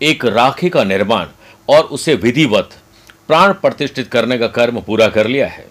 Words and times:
एक 0.00 0.24
राखी 0.26 0.68
का 0.68 0.84
निर्माण 0.84 1.26
और 1.68 1.84
उसे 1.86 2.14
विधिवत, 2.14 2.70
प्राण 3.28 3.52
प्रतिष्ठित 3.52 4.08
करने 4.08 4.38
का 4.38 4.46
कर्म 4.48 4.80
पूरा 4.80 5.08
कर 5.08 5.26
लिया 5.26 5.46
है। 5.48 5.66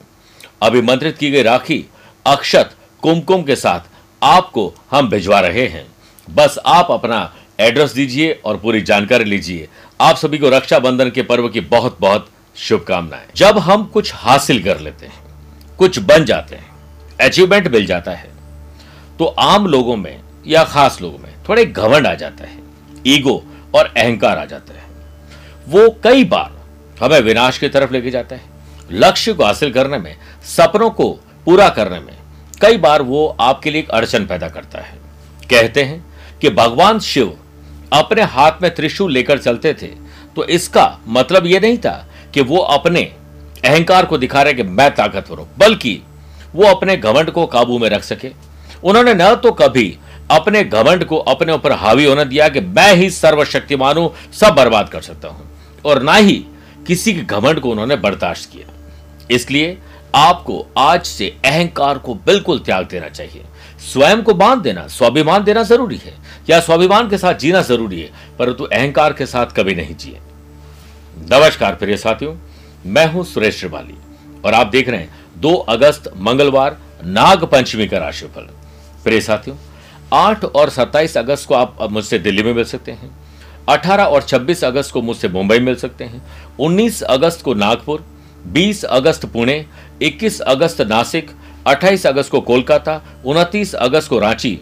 अभिमंत्रित 0.61 1.17
की 1.17 1.31
गई 1.31 1.41
राखी 1.43 1.85
अक्षत 2.25 2.75
कुमकुम 3.03 3.43
के 3.43 3.55
साथ 3.55 3.89
आपको 4.21 4.73
हम 4.91 5.09
भिजवा 5.09 5.39
रहे 5.39 5.67
हैं। 5.67 5.85
बस 6.27 6.57
आप 6.67 6.91
अपना 6.91 7.31
एड्रेस 7.59 7.91
दीजिए 7.91 8.31
और 8.45 8.57
पूरी 8.57 8.81
जानकारी 8.81 9.23
लीजिए। 9.23 9.67
आप 9.99 10.15
सभी 10.15 10.37
को 10.37 10.49
रक्षाबंधन 10.49 11.09
के 11.09 11.21
पर्व 11.21 11.47
की 11.49 11.59
बहुत 11.61 11.97
बहुत 12.01 12.29
शुभकामनाएँ। 12.57 13.27
जब 13.35 13.57
हम 13.59 13.83
कुछ 13.85 14.11
हासिल 14.15 14.63
कर 14.63 14.79
लेते 14.79 15.05
हैं, 15.05 15.21
कुछ 15.79 15.99
बन 16.01 16.25
जाते 16.25 16.55
हैं 16.55 17.17
अचीवमेंट 17.19 17.67
मिल 17.67 17.85
जाता 17.85 18.11
है 18.11 18.31
तो 19.19 19.25
आम 19.25 19.67
लोगों 19.67 19.95
में 19.97 20.19
या 20.47 20.63
खास 20.63 21.01
लोगों 21.01 21.17
में 21.17 21.33
थोड़े 21.49 21.65
घमंड 21.65 22.07
आ 22.07 22.13
जाता 22.15 22.43
है। 22.43 22.57
ईगो 23.07 23.43
और 23.75 23.93
अहंकार 23.97 24.37
आ 24.37 24.45
जाता 24.45 24.73
है। 24.73 24.87
वो 25.67 25.89
कई 26.03 26.23
बार 26.25 26.57
हमें 26.97 27.19
विनाश 27.21 27.57
की 27.57 27.69
तरफ़ 27.69 27.91
लेके 27.93 28.11
जाता 28.11 28.35
है। 28.35 28.57
लक्ष्य 28.91 29.33
को 29.33 29.43
हासिल 29.43 29.71
करने 29.73 29.97
में, 29.97 30.15
सपनों 30.47 30.89
को 30.91 31.09
पूरा 31.45 31.67
करने 31.69 31.99
में, 31.99 32.17
कई 32.61 32.77
बार 32.77 33.01
वो 33.01 33.27
आपके 33.41 33.71
लिए 33.71 33.81
एक 33.81 33.89
अड़चन 33.89 34.25
पैदा 34.25 34.47
करता 34.49 34.79
है। 34.79 34.97
कहते 35.49 35.83
हैं 35.83 36.05
कि 36.41 36.49
भगवान 36.51 36.99
शिव 37.01 37.37
अपने 37.93 38.21
हाथ 38.23 38.61
में 38.61 38.73
त्रिशूल 38.75 39.11
लेकर 39.11 39.37
चलते 39.37 39.73
थे 39.73 39.87
तो 40.35 40.45
इसका 40.47 40.99
मतलब 41.07 41.45
यह 41.45 41.59
नहीं 41.59 41.77
था 41.77 41.93
कि 42.33 42.41
वो 42.41 42.57
अपने 42.57 43.01
अहंकार 43.65 44.05
को 44.05 44.17
दिखा 44.17 44.41
रहे 44.41 44.53
कि 44.53 44.63
मैं 44.63 44.89
ताकतवर 44.95 45.37
हूँ, 45.37 45.47
बल्कि 45.59 46.01
वो 46.53 46.65
अपने 46.65 46.97
घमंड 46.97 47.31
को 47.31 47.45
काबू 47.47 47.77
में 47.77 47.89
रख 47.89 48.03
सके। 48.03 48.31
उन्होंने 48.83 49.13
न 49.13 49.33
तो 49.35 49.51
कभी 49.53 49.97
अपने 50.31 50.63
घमंड 50.63 51.03
को 51.05 51.17
अपने 51.17 51.53
ऊपर 51.53 51.71
हावी 51.71 52.05
होने 52.05 52.25
दिया 52.25 52.47
कि 52.49 52.59
मैं 52.59 52.93
ही 52.95 53.09
सर्वशक्तिमान 53.09 53.97
हूँ, 53.97 54.13
सब 54.33 54.55
बर्बाद 54.55 54.89
कर 54.89 55.01
सकता 55.01 55.27
हूँ। 55.27 55.49
और 55.85 56.01
ना 56.01 56.13
ही 56.13 56.45
किसी 56.87 57.13
के 57.13 57.21
घमंड 57.21 57.59
को 57.59 57.71
उन्होंने 57.71 57.95
बर्दाश्त 57.95 58.51
किया। 58.51 58.73
इसलिए 59.31 59.77
आपको 60.15 60.65
आज 60.77 61.05
से 61.05 61.27
अहंकार 61.45 61.97
को 61.97 62.13
बिल्कुल 62.15 62.59
त्याग 62.59 62.87
देना 62.87 63.09
चाहिए। 63.09 63.43
स्वयं 63.93 64.21
को 64.23 64.33
बाँध 64.33 64.61
देना, 64.61 64.87
स्वाभिमान 64.87 65.43
देना 65.43 65.63
ज़रूरी 65.63 65.97
है, 65.97 66.13
या 66.49 66.59
स्वाभिमान 66.59 67.09
के 67.09 67.17
साथ 67.17 67.33
जीना 67.33 67.61
ज़रूरी 67.61 68.01
है, 68.01 68.09
परंतु 68.39 68.63
अहंकार 68.63 69.13
के 69.13 69.25
साथ 69.25 69.45
कभी 69.45 69.75
नहीं 69.75 69.95
जिए। 69.95 70.19
नमस्कार 71.31 71.75
प्रिय 71.75 71.97
साथियों, 71.97 72.35
मैं 72.85 73.05
हूँ 73.05 73.23
सुरेश 73.25 73.59
श्रिवाली, 73.59 73.95
और 74.45 74.53
आप 74.53 74.67
देख 74.67 74.89
रहे 74.89 74.99
हैं 74.99 75.41
2 75.41 75.53
अगस्त 75.69 76.11
मंगलवार 76.17 76.77
नाग 77.03 77.43
पंचमी 77.43 77.87
का 77.87 77.97
राशिफल। 77.97 78.49
प्रिय 79.03 79.21
साथियों 79.21 79.55
8 80.13 80.45
और 80.45 80.69
27 80.69 81.17
अगस्त 81.17 81.47
को 81.47 81.53
आप 81.53 81.77
मुझसे 81.91 82.19
दिल्ली 82.19 82.43
में 82.43 82.53
मिल 82.53 82.63
सकते 82.63 82.91
हैं। 82.91 83.09
18 83.69 84.05
और 84.05 84.21
26 84.21 84.63
अगस्त 84.63 84.91
को 84.91 85.01
मुझसे 85.01 85.27
मुंबई 85.27 85.59
मिल 85.59 85.75
सकते 85.75 86.03
हैं। 86.03 86.21
19 86.59 87.01
अगस्त 87.01 87.41
को 87.41 87.53
नागपुर 87.53 88.05
20 88.47 88.83
अगस्त 88.83 89.25
पुणे 89.25 89.65
21 90.01 90.39
अगस्त 90.39 90.81
नासिक 90.81 91.29
28 91.67 92.05
अगस्त 92.07 92.31
को 92.31 92.41
कोलकाता 92.41 93.01
29 93.25 93.73
अगस्त 93.75 94.09
को 94.09 94.19
रांची 94.19 94.59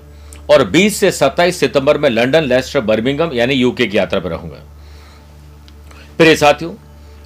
और 0.51 0.63
20 0.63 0.97
से 0.99 1.11
27 1.11 1.59
सितंबर 1.59 1.97
में 1.97 2.09
लंदन 2.09 2.43
लेस्टर, 2.43 2.81
बर्मिंगम 2.81 3.33
यानी 3.33 3.53
यूके 3.53 3.85
की 3.87 3.97
यात्रा 3.97 4.19
पर 4.19 4.29
रहूँगा। 4.29 4.63
प्रिय 6.17 6.35
साथियों, 6.35 6.73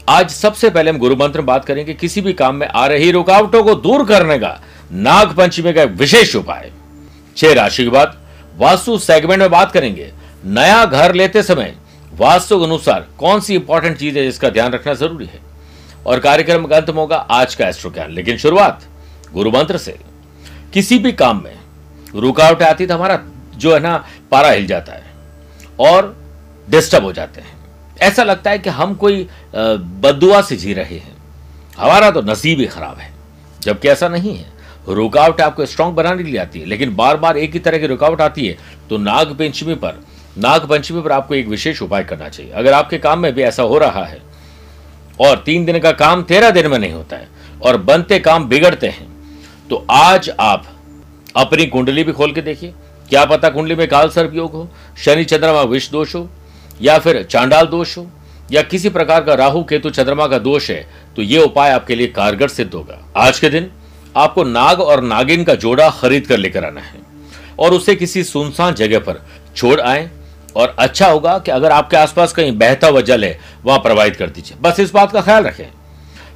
आज 0.10 0.30
सबसे 0.30 0.70
पहले 0.70 0.92
हम 0.92 0.98
गुरु 0.98 1.16
मंत्र 1.16 1.42
बात 1.42 1.66
करेंगे 1.66 1.94
किसी 1.94 2.22
भी 2.22 2.34
काम 2.34 2.56
में 2.56 2.68
आ 2.68 2.86
रही 2.88 3.12
रुकावटों 3.12 3.64
को 3.64 3.76
दूर 3.76 4.06
करने 4.06 4.38
का 4.40 4.60
नाग 4.92 5.36
पंचमी 5.36 5.74
का 5.74 5.84
विशेष 5.84 6.36
उपाय। 6.36 6.72
छह 7.38 7.54
राशि 7.54 7.84
के 7.84 7.90
बाद 7.90 8.18
वास्तु 8.58 8.98
सेगमेंट 9.00 9.40
में 9.40 9.50
बात 9.52 9.72
करेंगे। 9.72 10.12
नया 10.46 10.84
घर 10.86 11.14
लेते 11.14 11.44
समय 11.44 11.76
वास्तु 12.14 12.58
के 12.60 12.66
अनुसार 12.66 13.08
कौन 13.20 13.40
सी 13.40 13.56
इंपॉर्टेंट 13.56 13.98
चीज़ 13.98 14.18
है 14.18 14.24
जिसका 14.24 14.50
ध्यान 14.50 14.72
रखना 14.72 14.94
ज़रूरी 14.94 15.26
है? 15.26 15.40
और 16.06 16.20
कार्यक्रम 16.20 16.66
का 16.66 16.78
अंत 16.78 16.90
होगा 16.90 17.18
आज 17.32 17.56
का 17.56 17.68
एस्ट्रो 17.68 17.92
ज्ञान 17.92 18.12
लेकिन 18.12 18.38
शुरुआत 18.38 18.84
गुरु 19.34 19.52
मंत्र 19.52 19.78
से। 19.78 19.98
किसी 20.74 20.98
भी 21.00 21.12
काम 21.14 21.44
में 21.44 21.60
रुकावटें 22.16 22.66
आती 22.66 22.88
तो 22.88 22.96
हमारा 22.96 23.20
जो 23.56 23.74
है 23.74 23.80
ना, 23.80 24.06
पारा 24.32 24.50
हिल 24.50 24.66
जाता 24.68 24.94
है 24.94 25.04
और 25.80 26.16
डिस्टर्ब 26.68 27.04
हो 27.04 27.12
जाते 27.14 27.42
हैं। 27.42 27.60
ऐसा 28.02 28.24
लगता 28.24 28.52
है 28.52 28.60
कि 28.60 28.70
हम 28.70 28.94
कोई 28.96 29.28
बदुआ 29.56 30.42
से 30.42 30.56
जी 30.56 30.74
रहे 30.74 30.98
हैं। 30.98 31.16
हमारा 31.78 32.10
तो 32.12 32.22
नसीब 32.22 32.60
ही 32.60 32.66
खराब 32.68 32.98
है, 32.98 33.12
जबकि 33.62 33.88
ऐसा 33.88 34.08
नहीं 34.10 34.36
है। 34.38 34.50
रुकावट 34.88 35.42
आपको 35.42 35.66
स्ट्रांग 35.66 35.94
बनाने 35.96 36.24
के 36.24 36.30
लिए 36.30 36.40
आती 36.40 36.60
है, 36.60 36.66
लेकिन 36.66 36.96
बार 36.96 37.18
बार 37.18 37.38
एक 37.38 37.54
ही 37.54 37.60
तरह 37.60 37.78
की 37.78 37.88
रुकावट 37.88 38.22
आती 38.22 38.48
है 38.48 38.58
तो 38.90 38.98
नाग 39.00 39.36
पंचमी 39.40 39.76
पर 39.76 40.00
नाग 40.38 40.68
पंचमी 40.68 41.02
पर 41.02 41.12
आपको 41.12 41.36
एक 41.36 41.48
विशेष 41.48 41.82
उपाय 41.82 42.04
करना 42.04 42.30
चाहिए। 42.30 42.52
अगर 42.52 42.74
आपके 42.74 42.98
काम 43.00 43.20
में 43.20 43.34
भी 43.34 43.42
ऐसा 43.44 43.64
हो 43.64 43.78
रहा 43.78 44.04
है, 44.06 44.20
और 45.20 45.42
तीन 45.46 45.66
दिन 45.66 45.80
का 45.80 45.92
काम 45.94 46.22
तेरह 46.24 46.50
दिन 46.52 46.68
में 46.68 46.78
नहीं 46.80 46.92
होता 46.94 47.16
है, 47.16 47.28
और 47.62 47.78
बनते 47.80 48.20
काम 48.20 48.48
बिगड़ते 48.50 48.88
हैं 48.90 49.10
तो 49.70 49.86
आज 49.92 50.30
आप 50.32 50.66
अपनी 51.36 51.66
कुंडली 51.68 52.04
भी 52.04 52.12
खोल 52.12 52.32
के 52.34 52.42
देखिए। 52.42 52.74
क्या 53.10 53.26
पता 53.26 53.50
कुंडली 53.50 53.76
में 53.76 53.88
काल 53.88 54.10
सर्प 54.10 54.34
योग 54.36 54.52
हो, 54.52 54.68
शनि 54.98 55.24
चंद्रमा 55.26 55.62
विष 55.64 55.90
दोष 55.92 56.16
हो, 56.16 56.28
या 56.82 56.98
फिर 57.00 57.22
चांडाल 57.24 57.66
दोष 57.68 57.98
हो, 57.98 58.08
या 58.52 58.62
किसी 58.64 58.90
प्रकार 58.90 59.24
का 59.24 59.34
राहु, 59.36 59.64
केतु, 59.64 59.90
चंद्रमा 59.90 60.28
का 60.28 60.40
दोष 60.40 60.70
है 60.70 60.86
तो 61.16 61.22
यह 61.22 61.42
उपाय 61.42 61.72
आपके 61.72 61.96
लिए 61.96 62.08
कारगर 62.10 62.48
सिद्ध 62.50 62.74
होगा। 62.74 63.00
आज 63.18 63.40
के 63.40 63.50
दिन 63.50 63.72
आपको 64.16 64.44
नाग 64.44 64.82
और 64.82 65.02
नागिन 65.02 65.44
का 65.44 65.56
जोड़ा 65.56 65.90
खरीद 65.90 66.28
कर 66.28 66.38
लेकर 66.38 66.66
आना 66.66 66.82
है 66.82 67.00
और 67.60 67.74
उसे 67.74 67.96
किसी 67.96 68.24
सुनसान 68.24 68.74
जगह 68.74 69.00
पर 69.00 69.22
छोड़ 69.56 69.80
आए। 69.82 70.10
और 70.56 70.76
अच्छा 70.80 71.08
होगा 71.08 71.38
कि 71.40 71.52
अगर 71.52 71.72
आपके 71.72 71.98
आसपास 71.98 72.34
कहीं 72.34 72.58
बहता 72.58 72.88
हुआ 72.88 73.02
जल 73.02 73.24
है, 73.26 73.40
वहाँ 73.66 73.80
प्रवाहित 73.80 74.16
कर 74.16 74.30
दीजिए। 74.30 74.58
बस 74.62 74.80
इस 74.80 74.92
बात 74.92 75.12
का 75.12 75.22
ख्याल 75.22 75.44
रखें 75.44 75.66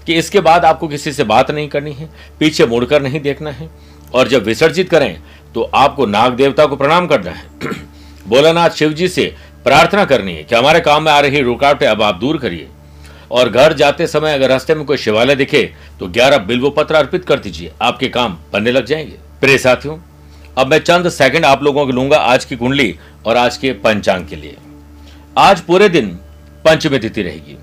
कि 0.05 0.13
इसके 0.13 0.39
बाद 0.39 0.65
आपको 0.65 0.87
किसी 0.87 1.11
से 1.11 1.23
बात 1.23 1.51
नहीं 1.51 1.67
करनी 1.67 1.93
है, 1.93 2.09
पीछे 2.39 2.65
मुड़कर 2.65 3.01
नहीं 3.01 3.19
देखना 3.19 3.51
है। 3.51 3.69
और 4.13 4.27
जब 4.27 4.43
विसर्जित 4.43 4.89
करें 4.89 5.19
तो 5.53 5.61
आपको 5.75 6.05
नाग 6.05 6.33
देवता 6.33 6.65
को 6.65 6.75
प्रणाम 6.75 7.07
करना 7.07 7.31
है। 7.31 7.43
भोलानाथ 8.27 8.69
शिव 8.69 8.93
जी 8.93 9.07
से 9.07 9.35
प्रार्थना 9.63 10.05
करनी 10.05 10.33
है 10.35 10.43
कि 10.43 10.55
हमारे 10.55 10.79
काम 10.79 11.03
में 11.03 11.11
आ 11.11 11.19
रही 11.19 11.41
रुकावटें 11.41 11.87
अब 11.87 12.01
आप 12.01 12.15
दूर 12.15 12.37
करिए। 12.37 12.67
और 13.31 13.49
घर 13.49 13.73
जाते 13.73 14.07
समय 14.07 14.33
अगर 14.33 14.49
रास्ते 14.49 14.75
में 14.75 14.83
कोई 14.85 14.97
शिवालय 14.97 15.35
दिखे 15.35 15.63
तो 15.99 16.07
ग्यारह 16.07 16.37
बिल्वो 16.39 16.69
पत्र 16.69 16.95
अर्पित 16.95 17.25
कर 17.25 17.39
दीजिए। 17.39 17.71
आपके 17.81 18.07
काम 18.09 18.37
बनने 18.53 18.71
लग 18.71 18.85
जाएँगे। 18.85 19.17
प्रिय 19.41 19.57
साथियों, 19.57 19.97
अब 20.57 20.67
मैं 20.67 20.79
चंद 20.79 21.09
सेकंड 21.09 21.45
आप 21.45 21.63
लोगों 21.63 21.85
को 21.85 21.91
लूँगा 21.91 22.17
आज 22.17 22.45
की 22.45 22.55
कुंडली 22.55 22.97
और 23.25 23.37
आज 23.37 23.57
के 23.57 23.71
पंचांग 23.75 24.27
के 24.27 24.35
लिए। 24.35 24.55
आज 25.37 25.61
पूरे 25.61 25.89
दिन 25.89 26.07
पंचमी 26.65 26.99
तिथि 26.99 27.21
रहेगी 27.21 27.57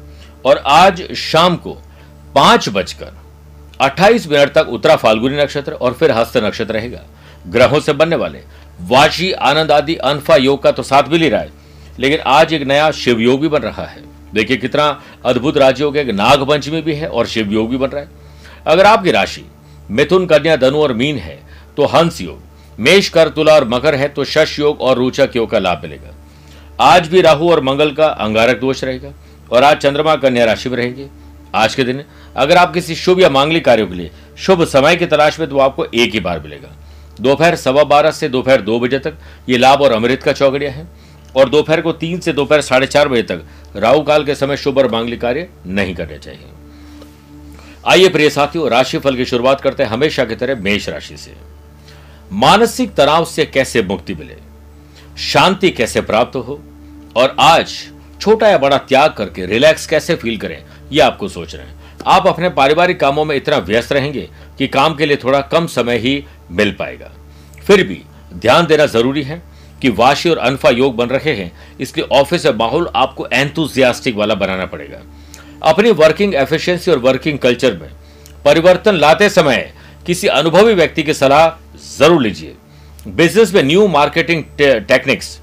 और 0.45 0.63
आज 0.67 1.03
शाम 1.15 1.57
को 1.57 1.73
पाँच 2.35 2.69
बजकर 2.69 3.13
अट्ठाईस 3.81 4.27
मिनट 4.29 4.53
तक 4.53 4.69
उत्तरा 4.69 4.97
फाल्गुनी 4.97 5.37
नक्षत्र 5.37 5.73
और 5.73 5.93
फिर 5.93 6.11
हस्त 6.11 6.37
नक्षत्र 6.37 6.73
रहेगा। 6.75 7.01
ग्रहों 7.47 7.81
से 7.81 7.93
बनने 7.93 8.17
वाले 8.17 8.41
वाशी 8.81 9.31
आनंद 9.33 9.73
आदि, 9.73 9.95
अनफा, 9.95 10.37
योग 10.37 10.63
का 10.63 10.71
तो 10.73 10.83
साथ 10.83 11.03
भी 11.03 11.19
ले 11.19 11.29
रहा 11.29 11.41
है, 11.41 11.51
लेकिन 11.99 12.21
आज 12.27 12.53
एक 12.55 12.63
नया 12.63 12.91
शिव 12.93 13.21
योग 13.21 13.41
भी 13.41 13.49
बन 13.49 13.61
रहा 13.61 13.87
है। 13.87 14.12
देखिए 14.35 14.57
कितना 14.57 14.87
अद्भुत 15.25 15.57
राजयोग 15.59 15.97
है 15.97 16.13
नाग 16.13 16.47
पंचमी 16.49 16.81
भी 16.83 16.95
है 16.95 17.09
और 17.09 17.27
शिव 17.27 17.53
योग 17.53 17.71
भी 17.71 17.77
बन 17.77 17.89
रहा 17.89 18.01
है। 18.01 18.09
अगर 18.67 18.87
आपकी 18.87 19.11
राशि 19.11 19.45
मिथुन, 19.91 20.27
कन्या, 20.27 20.57
धनु 20.57 20.79
और 20.79 20.93
मीन 20.95 21.17
है 21.19 21.39
तो 21.77 21.87
हंस 21.87 22.21
योग, 22.21 22.41
मेष, 22.79 23.09
कर, 23.09 23.29
तुला 23.29 23.55
और 23.55 23.69
मकर 23.69 23.95
है 23.95 24.09
तो 24.09 24.25
शश 24.27 24.59
योग 24.59 24.81
और 24.81 24.97
रोचक 24.97 25.37
योग 25.37 25.51
का 25.51 25.59
लाभ 25.59 25.83
मिलेगा। 25.83 26.15
आज 26.83 27.09
भी 27.09 27.21
राहु 27.21 27.51
और 27.51 27.63
मंगल 27.63 27.91
का 27.93 28.07
अंगारक 28.07 28.61
दोष 28.61 28.85
रहेगा 28.85 29.13
और 29.53 29.63
आज 29.63 29.77
चंद्रमा, 29.77 30.15
कन्या 30.17 30.45
राशि 30.45 30.69
में 30.69 30.77
रहेंगे। 30.77 31.09
आज 31.55 31.75
के 31.75 31.85
दिन 31.85 32.03
अगर 32.37 32.57
आप 32.57 32.73
किसी 32.75 32.95
शुभ 32.95 33.21
या 33.21 33.29
मांगलिक 33.31 33.65
कार्यों 33.65 33.87
के 33.87 33.95
लिए 33.95 34.11
शुभ 34.39 34.65
समय 34.67 34.97
की 34.97 35.07
तलाश 35.07 35.39
में 35.41 35.49
तो 35.49 35.59
आपको 35.59 35.85
एक 35.85 36.13
ही 36.15 36.21
बार 36.21 36.41
मिलेगा। 36.41 36.69
दोपहर 37.21 37.57
सवा 37.57 37.85
बारह 37.85 38.11
से 38.11 38.29
दोपहर 38.29 38.61
दो 38.61 38.79
बजे 38.81 38.99
तक 38.99 39.15
ये 39.49 39.59
लाभ 39.59 39.83
और 39.83 39.93
अमृत 39.93 40.23
का 40.23 40.33
चौगड़िया 40.33 40.71
है। 40.71 40.87
और 41.37 41.49
दोपहर 41.49 41.81
को 41.81 41.93
तीन 41.93 42.21
से 42.21 42.33
दोपहर 42.33 42.61
साढ़े 42.61 42.87
चार 42.87 43.09
बजे 43.09 43.23
तक 43.23 43.43
राहु 43.77 44.03
काल 44.03 44.25
के 44.25 44.35
समय 44.35 44.57
शुभ 44.57 44.79
और 44.79 44.91
मांगलिक 44.91 45.21
कार्य 45.21 45.49
नहीं 45.67 45.95
करने 45.95 46.19
चाहिए। 46.19 46.45
आइए 47.87 48.09
प्रिय 48.09 48.31
साथियों, 48.31 48.71
राशिफल 48.71 49.17
की 49.17 49.25
शुरुआत 49.25 49.61
करते 49.61 49.83
हैं 49.83 49.91
हमेशा 49.91 50.25
की 50.25 50.37
तरह 50.37 50.61
मेष 50.61 50.89
राशि 50.89 51.17
से। 51.17 51.35
मानसिक 52.33 52.95
तनाव 52.95 53.25
से 53.25 53.47
कैसे 53.47 53.83
मुक्ति 53.83 54.15
मिले? 54.15 54.37
शांति 55.19 55.71
कैसे 55.71 56.01
प्राप्त 56.01 56.37
हो? 56.37 56.63
और 57.17 57.37
आज 57.41 57.75
छोटा 58.21 58.49
या 58.49 58.59
बड़ा 58.59 58.79
त्याग 58.79 59.13
करके 59.13 59.47
रिलैक्स 59.47 59.87
कैसे 59.87 60.15
फील 60.15 60.37
करें 60.39 60.65
यह 60.93 61.07
आपको 61.07 61.29
सोच 61.29 61.55
रहे 61.55 61.67
हैं। 61.67 61.75
आप 62.07 62.27
अपने 62.27 62.49
पारिवारिक 62.49 63.01
कामों 63.01 63.25
में 63.25 63.37
इतना 63.37 63.57
व्यस्त 63.57 63.93
रहेंगे 63.93 64.31
कि 64.59 64.69
काम 64.69 64.95
के 64.95 65.07
लिए 65.07 65.17
थोड़ा 65.17 65.41
कम 65.41 65.67
समय 65.67 65.97
ही 65.97 66.25
मिल 66.51 66.73
पाएगा। 66.73 67.13
फिर 67.67 67.87
भी 67.87 68.03
ध्यान 68.35 68.67
देना 68.67 68.87
ज़रूरी 68.87 69.23
है। 69.23 69.43
कि 69.83 69.89
वाशी 69.91 70.31
और 70.31 70.39
अनफा 70.39 70.71
योग 70.71 70.97
बन 70.97 71.09
रहे 71.09 71.35
हैं, 71.35 71.51
इसलिए 71.81 72.07
ऑफ़िस 72.13 72.47
में 72.47 72.53
माहौल 72.55 72.89
आपको 72.97 73.27
एंथुजियास्टिक 73.29 74.17
वाला 74.17 74.35
बनाना 74.37 74.67
पड़ेगा। 74.67 75.03
अपनी 75.63 75.91
वर्किंग 75.93 76.35
एफिशिएंसी 76.35 76.91
और 76.91 76.99
वर्किंग 77.01 77.39
कल्चर 77.39 77.77
में 77.79 77.91
परिवर्तन 78.45 78.95
लाते 78.95 79.29
समय 79.31 79.73
किसी 80.07 80.27
अनुभवी 80.29 80.75
व्यक्ति 80.75 81.03
की 81.03 81.15
सलाह 81.15 81.49
ज़रूर 81.89 82.23
लीजिए। 82.23 82.55
बिज़नेस 83.09 83.55
में 83.55 83.63
न्यू 83.63 83.87
मार्केटिंग 83.89 84.45
टेक्निक्स 84.59 85.39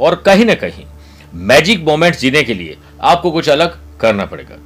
और 0.00 0.14
कहीं 0.26 0.44
ना 0.44 0.54
कहीं 0.56 0.84
मैजिक 1.44 1.84
मोमेंट्स 1.84 2.20
जीने 2.20 2.42
के 2.42 2.54
लिए 2.54 2.76
आपको 3.02 3.30
कुछ 3.30 3.48
अलग 3.48 3.78
करना 4.00 4.24
पड़ेगा। 4.24 4.56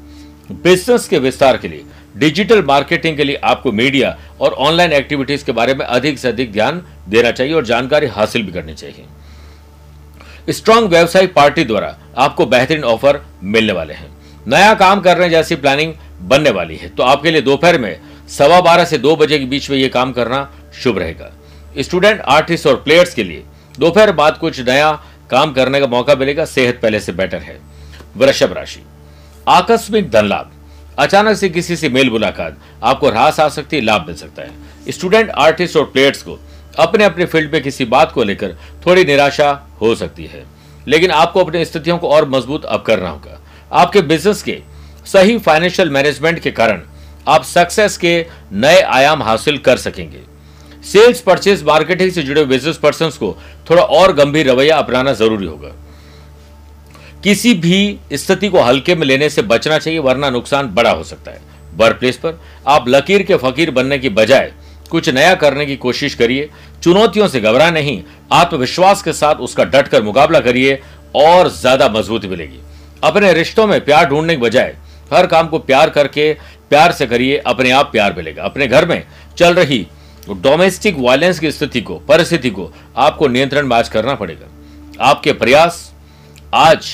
बिज़नेस 0.54 1.08
के 1.08 1.18
विस्तार 1.18 1.56
के 1.56 1.68
लिए 1.68 1.84
डिजिटल 2.18 2.62
मार्केटिंग 2.62 3.16
के 3.16 3.24
लिए 3.24 3.36
आपको 3.44 3.72
मीडिया 3.72 4.18
और 4.40 4.52
ऑनलाइन 4.52 4.92
एक्टिविटीज़ 4.92 5.44
के 5.44 5.52
बारे 5.52 5.74
में 5.74 5.84
अधिक 5.86 6.18
से 6.18 6.28
अधिक 6.28 6.52
ध्यान 6.52 6.82
देना 7.08 7.30
चाहिए 7.30 7.52
और 7.52 7.64
जानकारी 7.64 8.06
हासिल 8.06 8.42
भी 8.42 8.52
करनी 8.52 8.74
चाहिए। 8.74 9.04
स्ट्रॉन्ग 10.50 10.90
व्यवसायिक 10.90 11.34
पार्टी 11.34 11.64
द्वारा 11.64 11.98
आपको 12.18 12.46
बेहतरीन 12.46 12.84
ऑफ़र 12.84 13.20
मिलने 13.42 13.72
वाले 13.72 13.94
हैं। 13.94 14.08
नया 14.48 14.74
काम 14.74 15.00
करने 15.00 15.28
जैसी 15.30 15.56
प्लानिंग 15.56 15.94
बनने 16.20 16.50
वाली 16.50 16.76
है। 16.76 16.88
तो 16.88 17.02
आपके 17.02 17.30
लिए 17.30 17.40
दोपहर 17.40 17.78
में 17.78 18.00
सवा 18.28 18.60
बारह 18.60 18.84
से 18.84 18.98
दो 18.98 19.16
बजे 19.16 19.38
के 19.38 19.44
बीच 19.44 19.70
में 19.70 19.78
यह 19.78 19.88
काम 19.88 20.12
करना 20.12 20.52
शुभ 20.74 20.98
रहेगा। 20.98 21.32
स्टूडेंट, 21.78 22.20
आर्टिस्ट 22.20 22.66
और 22.66 22.76
प्लेयर्स 22.76 23.14
के 23.14 23.24
लिए 23.24 23.44
दोपहर 23.78 24.12
बाद 24.12 24.38
कुछ 24.38 24.60
नया 24.60 24.92
काम 25.30 25.52
करने 25.52 25.80
का 25.80 25.86
मौका 25.86 26.14
मिलेगा। 26.14 26.44
सेहत 26.44 26.78
पहले 26.82 27.00
से 27.00 27.12
बेटर 27.12 27.38
है। 27.38 27.60
वृषभ 28.16 28.52
राशि। 28.52 28.82
आकस्मिक 29.48 30.10
धन 30.10 30.26
लाभ। 30.26 30.50
अचानक 30.98 31.36
से 31.36 31.48
किसी 31.48 31.76
से 31.76 31.88
मेल 31.88 32.10
मुलाकात, 32.10 32.56
आपको 32.82 33.10
रास 33.10 33.40
आ 33.40 33.48
सकती 33.48 33.76
है, 33.76 33.82
लाभ 33.82 34.06
मिल 34.06 34.16
सकता 34.16 34.42
है। 34.42 34.50
स्टूडेंट, 34.90 35.30
आर्टिस्ट 35.30 35.76
और 35.76 35.84
प्लेयर्स 35.84 36.22
को 36.22 36.38
अपने 36.78 37.04
अपने 37.04 37.24
फ़ील्ड 37.24 37.52
में 37.52 37.62
किसी 37.62 37.84
बात 37.84 38.12
को 38.12 38.22
लेकर 38.22 38.56
थोड़ी 38.86 39.04
निराशा 39.04 39.68
हो 39.80 39.94
सकती 39.94 40.24
है। 40.24 40.44
लेकिन 40.88 41.10
आपको 41.10 41.44
अपनी 41.44 41.64
स्थितियों 41.64 41.98
को 41.98 42.08
और 42.08 42.28
मज़बूत 42.28 42.64
अब 42.64 42.82
करना 42.82 43.08
होगा। 43.08 43.40
आपके 43.72 44.02
बिज़नेस 44.02 44.42
के 44.42 44.58
सही 45.06 45.38
फाइनेंशियल 45.38 45.90
मैनेजमेंट 45.90 46.38
के 46.38 46.50
कारण 46.50 46.82
आप 47.28 47.44
सक्सेस 47.44 47.96
के 47.96 48.26
नए 48.52 48.80
आयाम 48.80 49.22
हासिल 49.22 49.58
कर 49.58 49.76
सकेंगे। 49.76 50.20
सेल्स 50.82 51.20
परचेज 51.20 51.62
मार्केटिंग 51.62 52.12
से 52.12 52.22
जुड़े 52.22 52.44
बिज़नेस 52.44 52.76
पर्सन 52.76 53.10
को 53.10 53.36
थोड़ा 53.70 53.82
और 53.82 54.12
गंभीर 54.12 54.50
रवैया 54.50 54.78
अपनाना 54.78 55.12
ज़रूरी 55.12 55.46
होगा। 55.46 55.74
किसी 57.24 57.52
भी 57.56 57.98
स्थिति 58.14 58.48
को 58.48 58.60
हल्के 58.60 58.94
में 58.94 59.06
लेने 59.06 59.28
से 59.30 59.42
बचना 59.42 59.78
चाहिए, 59.78 59.98
वरना 59.98 60.30
नुकसान 60.30 60.66
बड़ा 60.68 60.90
हो 60.90 61.04
सकता 61.04 61.30
है। 61.30 61.40
वर्क 61.76 61.96
प्लेस 61.96 62.16
पर 62.16 62.40
आप 62.66 62.88
लकीर 62.88 63.22
के 63.22 63.36
फकीर 63.38 63.70
बनने 63.70 63.98
की 63.98 64.08
बजाय 64.10 64.52
कुछ 64.90 65.08
नया 65.08 65.34
करने 65.34 65.66
की 65.66 65.76
कोशिश 65.76 66.14
करिए, 66.14 66.48
चुनौतियों 66.82 67.26
से 67.28 67.40
घबरा 67.40 67.70
नहीं, 67.70 68.02
आत्मविश्वास 68.32 69.02
के 69.02 69.12
साथ 69.12 69.34
उसका 69.36 69.64
डटकर 69.66 70.02
मुकाबला 70.02 70.40
करिए 70.40 70.80
और 71.16 71.48
ज़्यादा 71.50 71.88
मजबूती 71.88 72.28
मिलेगी। 72.28 72.60
अपने 73.04 73.32
रिश्तों 73.32 73.66
में 73.66 73.84
प्यार 73.84 74.08
ढूँढने 74.08 74.34
के 74.36 74.40
बजाय 74.40 74.76
हर 75.12 75.26
काम 75.26 75.48
को 75.48 75.58
प्यार 75.60 75.90
करके 75.90 76.32
प्यार 76.70 76.92
से 76.92 77.06
करिए, 77.06 77.36
अपने 77.38 77.70
आप 77.70 77.90
प्यार 77.92 78.14
मिलेगा। 78.16 78.42
अपने 78.42 78.66
घर 78.66 78.86
में 78.86 79.02
चल 79.38 79.54
रही 79.54 79.86
डोमेस्टिक 80.22 80.96
वायलेंस 80.98 81.38
की 81.38 81.50
स्थिति 81.50 81.80
को, 81.80 81.94
परिस्थिति 81.98 82.50
को 82.50 82.72
आपको 82.96 83.28
नियंत्रण 83.28 83.66
में 83.66 83.76
आज 83.76 83.88
करना 83.88 84.14
पड़ेगा। 84.14 84.46
आपके 85.00 85.32
प्रयास 85.34 85.92
आज 86.54 86.90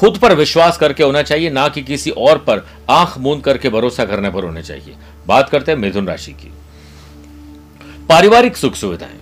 खुद 0.00 0.18
पर 0.18 0.34
विश्वास 0.34 0.78
करके 0.78 1.02
होना 1.02 1.22
चाहिए, 1.22 1.50
ना 1.50 1.68
कि 1.68 1.82
किसी 1.82 2.10
और 2.10 2.38
पर 2.38 2.66
आँख 2.90 3.18
मूंद 3.18 3.42
करके 3.42 3.68
भरोसा 3.68 4.04
करने 4.04 4.30
पर 4.30 4.44
होना 4.44 4.60
चाहिए। 4.60 4.94
बात 5.26 5.48
करते 5.48 5.72
हैं 5.72 5.78
मिथुन 5.78 6.06
राशि 6.06 6.32
की। 6.32 6.52
पारिवारिक 8.08 8.56
सुख 8.56 8.74
सुविधाएँ, 8.74 9.18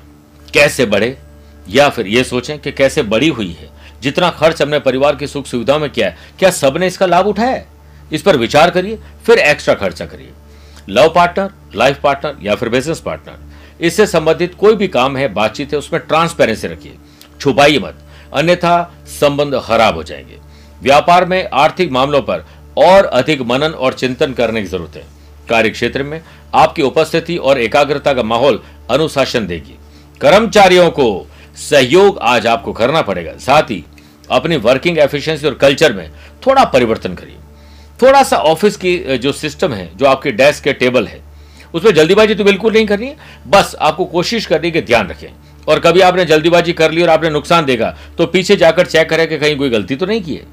कैसे 0.54 0.86
बढ़े, 0.86 1.18
या 1.68 1.88
फिर 1.88 2.06
यह 2.06 2.22
सोचें 2.22 2.58
कि 2.58 2.72
कैसे 2.72 3.02
बड़ी 3.02 3.28
हुई 3.28 3.52
है, 3.52 3.70
जितना 4.02 4.30
खर्च 4.30 4.62
हमने 4.62 4.78
परिवार 4.78 5.16
की 5.16 5.26
सुख 5.26 5.46
सुविधाओं 5.46 5.78
में 5.78 5.90
किया 5.90 6.08
है, 6.08 6.16
क्या 6.38 6.50
सबने 6.50 6.86
इसका 6.86 7.06
लाभ 7.06 7.26
उठाया? 7.26 7.50
है 7.50 7.66
इस 8.12 8.22
पर 8.22 8.36
विचार 8.36 8.70
करिए, 8.70 8.98
फिर 9.26 9.38
एक्स्ट्रा 9.38 9.74
खर्चा 9.74 10.06
करिए। 10.06 10.32
लव 10.88 11.12
पार्टनर 11.14 11.50
लाइफ 11.74 12.00
पार्टनर, 12.00 12.36
या 12.42 12.54
फिर 12.54 12.68
बिज़नेस 12.68 13.00
पार्टनर, 13.00 13.38
इससे 13.80 14.06
संबंधित 14.06 14.54
कोई 14.54 14.76
भी 14.76 14.88
काम 14.88 15.16
है, 15.16 15.28
बातचीत 15.28 15.72
है, 15.72 15.78
उसमें 15.78 16.02
ट्रांसपेरेंसी 16.02 16.66
रखिए। 16.66 16.94
छुपाइए 17.40 17.78
मत, 17.78 17.94
अन्यथा 18.34 18.94
संबंध 19.06 19.60
खराब 19.64 19.94
हो 19.94 20.02
जाएँगे। 20.02 20.47
व्यापार 20.82 21.24
में 21.24 21.48
आर्थिक 21.54 21.90
मामलों 21.92 22.20
पर 22.22 22.44
और 22.78 23.04
अधिक 23.04 23.40
मनन 23.42 23.70
और 23.70 23.92
चिंतन 23.92 24.32
करने 24.32 24.62
की 24.62 24.68
ज़रूरत 24.68 24.96
है। 24.96 25.04
कार्य 25.48 25.70
क्षेत्र 25.70 26.02
में 26.02 26.20
आपकी 26.54 26.82
उपस्थिति 26.82 27.36
और 27.36 27.60
एकाग्रता 27.60 28.12
का 28.12 28.22
माहौल 28.22 28.60
अनुशासन 28.90 29.46
देगी। 29.46 29.76
कर्मचारियों 30.20 30.90
को 30.90 31.26
सहयोग 31.60 32.18
आज 32.18 32.46
आपको 32.46 32.72
करना 32.72 33.02
पड़ेगा। 33.02 33.32
साथ 33.38 33.70
ही 33.70 33.84
अपनी 34.30 34.56
वर्किंग 34.58 34.98
एफिशिएंसी 34.98 35.46
और 35.46 35.54
कल्चर 35.54 35.92
में 35.92 36.10
थोड़ा 36.46 36.64
परिवर्तन 36.64 37.14
करिए। 37.14 37.36
थोड़ा 38.02 38.22
सा 38.22 38.36
ऑफ़िस 38.36 38.76
की 38.76 39.18
जो 39.18 39.32
सिस्टम 39.32 39.72
है, 39.72 39.90
जो 39.96 40.06
आपके 40.06 40.30
डेस्क 40.32 40.64
के 40.64 40.72
टेबल 40.74 41.06
है, 41.06 41.20
उसमें 41.74 41.92
जल्दीबाजी 41.94 42.34
तो 42.34 42.44
बिल्कुल 42.44 42.72
नहीं 42.72 42.86
करनी 42.86 43.06
है। 43.06 43.16
बस 43.46 43.74
आपको 43.80 44.04
कोशिश 44.06 44.46
करने 44.46 44.70
कि 44.70 44.80
ध्यान 44.82 45.08
रखें। 45.08 45.28
और 45.68 45.80
कभी 45.80 46.00
आपने 46.00 46.24
जल्दीबाजी 46.24 46.72
कर 46.72 46.90
ली 46.90 47.02
और 47.02 47.08
आपने 47.08 47.30
नुकसान 47.30 47.64
देगा 47.64 47.96
तो 48.18 48.26
पीछे 48.26 48.56
जाकर 48.56 48.86
चेक 48.86 49.08
करें 49.10 49.26
कि 49.28 49.38
कहीं 49.38 49.56
कोई 49.56 49.70
गलती 49.70 49.96
तो 49.96 50.06
नहीं 50.06 50.22
की 50.22 50.34
है। 50.34 50.44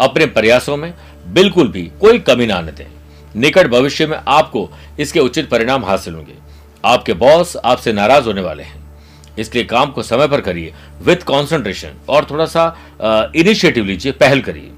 अपने 0.00 0.26
प्रयासों 0.26 0.76
में 0.76 0.92
बिल्कुल 1.26 1.68
भी 1.68 1.82
कोई 2.00 2.18
कमी 2.18 2.46
ना 2.46 2.54
आने 2.54 2.72
दें। 2.72 2.86
निकट 3.36 3.66
भविष्य 3.66 4.06
में 4.06 4.18
आपको 4.28 4.68
इसके 5.00 5.20
उचित 5.20 5.48
परिणाम 5.50 5.84
हासिल 5.84 6.14
होंगे। 6.14 6.34
आपके 6.84 7.12
बॉस 7.12 7.56
आपसे 7.56 7.92
नाराज़ 7.92 8.24
होने 8.24 8.40
वाले 8.40 8.62
हैं। 8.62 8.84
इसलिए 9.38 9.64
काम 9.64 9.90
को 9.90 10.02
समय 10.02 10.28
पर 10.28 10.40
करिए। 10.40 10.72
विथ 11.02 11.16
कॉन्सेंट्रेशन 11.16 11.94
और 12.08 12.26
थोड़ा 12.30 12.46
सा 12.46 12.76
इनिशिएटिव 13.36 13.84
लीजिए, 13.84 14.12
पहल 14.12 14.40
करिए। 14.40 14.70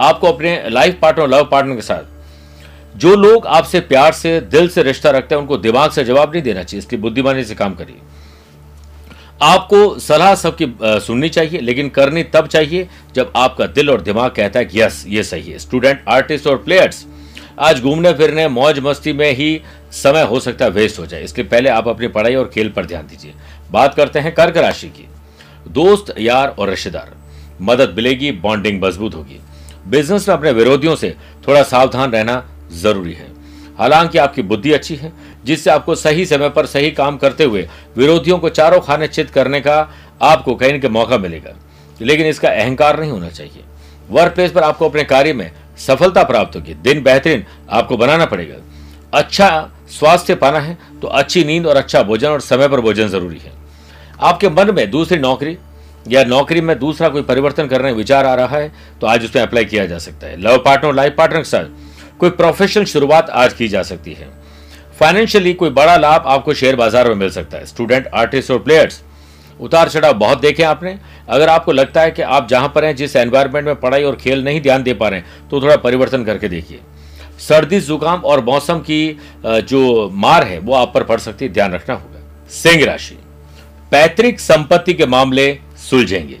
आपको 0.00 0.26
अपने 0.26 0.62
लाइफ 0.68 0.98
पार्टनर 1.02 1.28
लव 1.28 1.44
पार्टनर 1.44 1.74
के 1.74 1.82
साथ 1.82 2.98
जो 2.98 3.14
लोग 3.16 3.46
आपसे 3.46 3.80
प्यार 3.80 4.12
से, 4.12 4.40
दिल 4.40 4.68
से 4.68 4.82
रिश्ता 4.82 5.10
रखते 5.10 5.34
हैं, 5.34 5.42
उनको 5.42 5.56
दिमाग 5.56 5.90
से 5.90 6.04
जवाब 6.04 6.32
नहीं 6.32 6.42
देना 6.42 6.62
चाहिए। 6.62 6.78
इसलिए 6.78 7.00
बुद्धिमानी 7.02 7.44
से 7.44 7.54
काम 7.54 7.74
करिए। 7.74 7.96
आपको 9.42 9.98
सलाह 9.98 10.34
सबकी 10.34 10.66
सुननी 11.00 11.28
चाहिए, 11.28 11.60
लेकिन 11.60 11.88
करनी 11.88 12.22
तब 12.24 12.46
चाहिए 12.46 12.88
जब 13.14 13.32
आपका 13.36 13.66
दिल 13.68 13.90
और 13.90 14.00
दिमाग 14.00 14.30
कहता 14.30 14.58
है 14.58 14.64
कि 14.64 14.80
यस, 14.80 15.04
ये 15.08 15.22
सही 15.22 15.50
है। 15.50 15.58
स्टूडेंट 15.58 16.02
आर्टिस्ट 16.08 16.46
और 16.46 16.56
प्लेयर्स 16.58 17.04
आज 17.58 17.80
घूमने 17.80 18.12
फिरने, 18.12 18.46
मौज 18.48 18.78
मस्ती 18.78 19.12
में 19.12 19.32
ही 19.32 19.60
समय 19.92 20.22
हो 20.22 20.40
सकता 20.40 20.64
है 20.64 20.70
वेस्ट 20.70 20.98
हो 20.98 21.06
जाए। 21.06 21.22
इसलिए 21.24 21.46
पहले 21.46 21.68
आप 21.70 21.88
अपनी 21.88 22.08
पढ़ाई 22.08 22.34
और 22.34 22.50
खेल 22.54 22.68
पर 22.68 22.86
ध्यान 22.86 23.06
दीजिए। 23.06 23.32
बात 23.70 23.94
करते 23.94 24.18
हैं 24.18 24.34
कर्क 24.34 24.56
राशि 24.56 24.88
की। 24.88 25.06
दोस्त, 25.70 26.14
यार 26.18 26.48
और 26.48 26.70
रिश्तेदार, 26.70 27.12
मदद 27.62 27.94
मिलेगी 27.96 28.30
बॉन्डिंग 28.34 28.82
मज़बूत 28.82 29.14
होगी। 29.14 29.40
बिज़नेस 29.88 30.28
में 30.28 30.36
अपने 30.36 30.52
विरोधियों 30.52 30.96
से 30.96 31.14
थोड़ा 31.48 31.62
सावधान 31.64 32.10
रहना 32.10 32.42
ज़रूरी 32.72 33.12
है। 33.12 33.28
हालाँकि 33.78 34.18
आपकी 34.18 34.42
बुद्धि 34.42 34.72
अच्छी 34.72 34.94
है 34.96 35.12
जिससे 35.44 35.70
आपको 35.70 35.94
सही 35.94 36.26
समय 36.26 36.48
पर 36.48 36.66
सही 36.66 36.90
काम 36.90 37.16
करते 37.16 37.44
हुए 37.44 37.68
विरोधियों 37.96 38.38
को 38.38 38.48
चारों 38.48 38.80
खाने 38.80 39.06
चित 39.08 39.30
करने 39.30 39.60
का 39.60 39.78
आपको 40.22 40.54
कहीं 40.54 40.80
ना 40.80 40.88
मौका 40.88 41.18
मिलेगा। 41.18 41.54
लेकिन 42.00 42.26
इसका 42.26 42.48
अहंकार 42.48 43.00
नहीं 43.00 43.10
होना 43.10 43.28
चाहिए। 43.28 43.64
वर्क 44.10 44.34
प्लेस 44.34 44.52
पर 44.52 44.62
आपको 44.62 44.88
अपने 44.88 45.04
कार्य 45.04 45.32
में 45.32 45.50
सफलता 45.78 46.22
प्राप्त 46.22 46.56
होगी। 46.56 46.74
दिन 46.74 47.02
बेहतरीन 47.02 47.44
आपको 47.70 47.96
बनाना 47.96 48.26
पड़ेगा। 48.26 48.54
अच्छा 49.12 49.70
स्वास्थ्य 49.90 50.34
पाना 50.34 50.58
है 50.58 50.76
तो 51.02 51.08
अच्छी 51.08 51.44
नींद 51.44 51.66
और 51.66 51.76
अच्छा 51.76 52.02
भोजन 52.02 52.28
और 52.28 52.40
समय 52.40 52.68
पर 52.68 52.80
भोजन 52.80 53.08
ज़रूरी 53.08 53.38
है। 53.38 53.52
आपके 54.20 54.48
मन 54.48 54.74
में 54.74 54.90
दूसरी 54.90 55.18
नौकरी 55.18 55.56
या 56.08 56.24
नौकरी 56.24 56.60
में 56.60 56.78
दूसरा 56.78 57.08
कोई 57.08 57.22
परिवर्तन 57.22 57.66
करने 57.66 57.92
विचार 57.92 58.26
आ 58.26 58.34
रहा 58.34 58.56
है 58.56 58.72
तो 59.00 59.06
आज 59.06 59.24
उसमें 59.24 59.42
अप्लाई 59.42 59.64
किया 59.64 59.86
जा 59.86 59.98
सकता 59.98 60.26
है। 60.26 60.40
लव 60.40 60.58
पार्टनर 60.58 60.94
लाइफ 60.94 61.14
पार्टनर 61.18 61.38
के 61.38 61.44
साथ 61.44 62.18
कोई 62.18 62.30
प्रोफेशनल 62.30 62.84
शुरुआत 62.84 63.30
आज 63.30 63.52
की 63.52 63.68
जा 63.68 63.82
सकती 63.82 64.12
है। 64.12 64.28
फाइनेंशियली 65.00 65.52
कोई 65.54 65.70
बड़ा 65.70 65.96
लाभ 65.96 66.24
आपको 66.28 66.54
शेयर 66.54 66.76
बाज़ार 66.76 67.08
में 67.08 67.14
मिल 67.16 67.30
सकता 67.30 67.58
है। 67.58 67.66
स्टूडेंट 67.66 68.06
आर्टिस्ट 68.14 68.50
और 68.50 68.58
प्लेयर्स 68.60 69.00
उतार 69.60 69.88
चढ़ाव 69.88 70.12
बहुत 70.14 70.40
देखे 70.40 70.62
आपने। 70.64 70.96
अगर 71.28 71.48
आपको 71.48 71.72
लगता 71.72 72.00
है 72.00 72.10
कि 72.10 72.22
आप 72.22 72.48
जहाँ 72.48 72.68
पर 72.74 72.84
हैं, 72.84 72.94
जिस 72.96 73.16
एनवायरनमेंट 73.16 73.66
में 73.66 73.74
पढ़ाई 73.76 74.02
और 74.02 74.16
खेल 74.16 74.44
नहीं 74.44 74.60
ध्यान 74.62 74.82
दे 74.82 74.94
पा 74.94 75.08
रहे 75.08 75.20
हैं 75.20 75.48
तो 75.50 75.60
थोड़ा 75.62 75.76
परिवर्तन 75.78 76.24
करके 76.24 76.48
देखिए। 76.48 76.80
सर्दी, 77.40 77.80
जुकाम 77.80 78.20
और 78.20 78.44
मौसम 78.44 78.78
की 78.80 79.18
जो 79.44 80.10
मार 80.14 80.44
है, 80.44 80.58
वो 80.58 80.74
आप 80.74 80.92
पर 80.94 81.02
पड़ 81.04 81.18
सकती 81.20 81.44
है, 81.44 81.52
ध्यान 81.52 81.72
रखना 81.72 81.94
होगा। 81.94 82.48
सिंह 82.52 82.84
राशि, 82.84 83.16
पैतृक 83.92 84.40
संपत्ति 84.40 84.94
के 84.94 85.06
मामले 85.08 85.58
सुलझेंगे। 85.80 86.38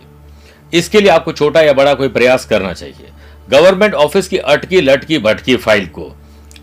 इसके 0.72 1.00
लिए 1.00 1.10
आपको 1.10 1.32
छोटा 1.32 1.60
या 1.62 1.72
बड़ा 1.72 1.94
कोई 1.94 2.08
प्रयास 2.10 2.44
करना 2.46 2.72
चाहिए। 2.74 3.08
गवर्नमेंट 3.48 3.94
ऑफ़िस 3.96 4.28
की 4.28 4.36
अटकी 4.38 4.80
लटकी 4.80 5.18
भटकी 5.20 5.56
फ़ाइल 5.58 5.86
को 5.88 6.14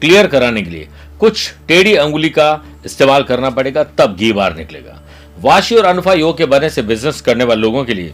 क्लियर 0.01 0.27
कराने 0.27 0.61
के 0.61 0.69
लिए 0.69 0.87
कुछ 1.19 1.51
टेढ़ी 1.67 1.93
अंगुली 1.95 2.29
का 2.29 2.63
इस्तेमाल 2.85 3.23
करना 3.23 3.49
पड़ेगा, 3.49 3.83
तब 3.83 4.15
घी 4.15 4.31
बाहर 4.33 4.55
निकलेगा। 4.55 5.01
वाशी 5.39 5.75
और 5.75 5.85
अनफा 5.85 6.13
योग 6.13 6.37
के 6.37 6.45
बने 6.47 6.69
से 6.69 6.81
बिज़नेस 6.83 7.21
करने 7.21 7.43
वाले 7.43 7.61
लोगों 7.61 7.83
के 7.85 7.93
लिए 7.93 8.13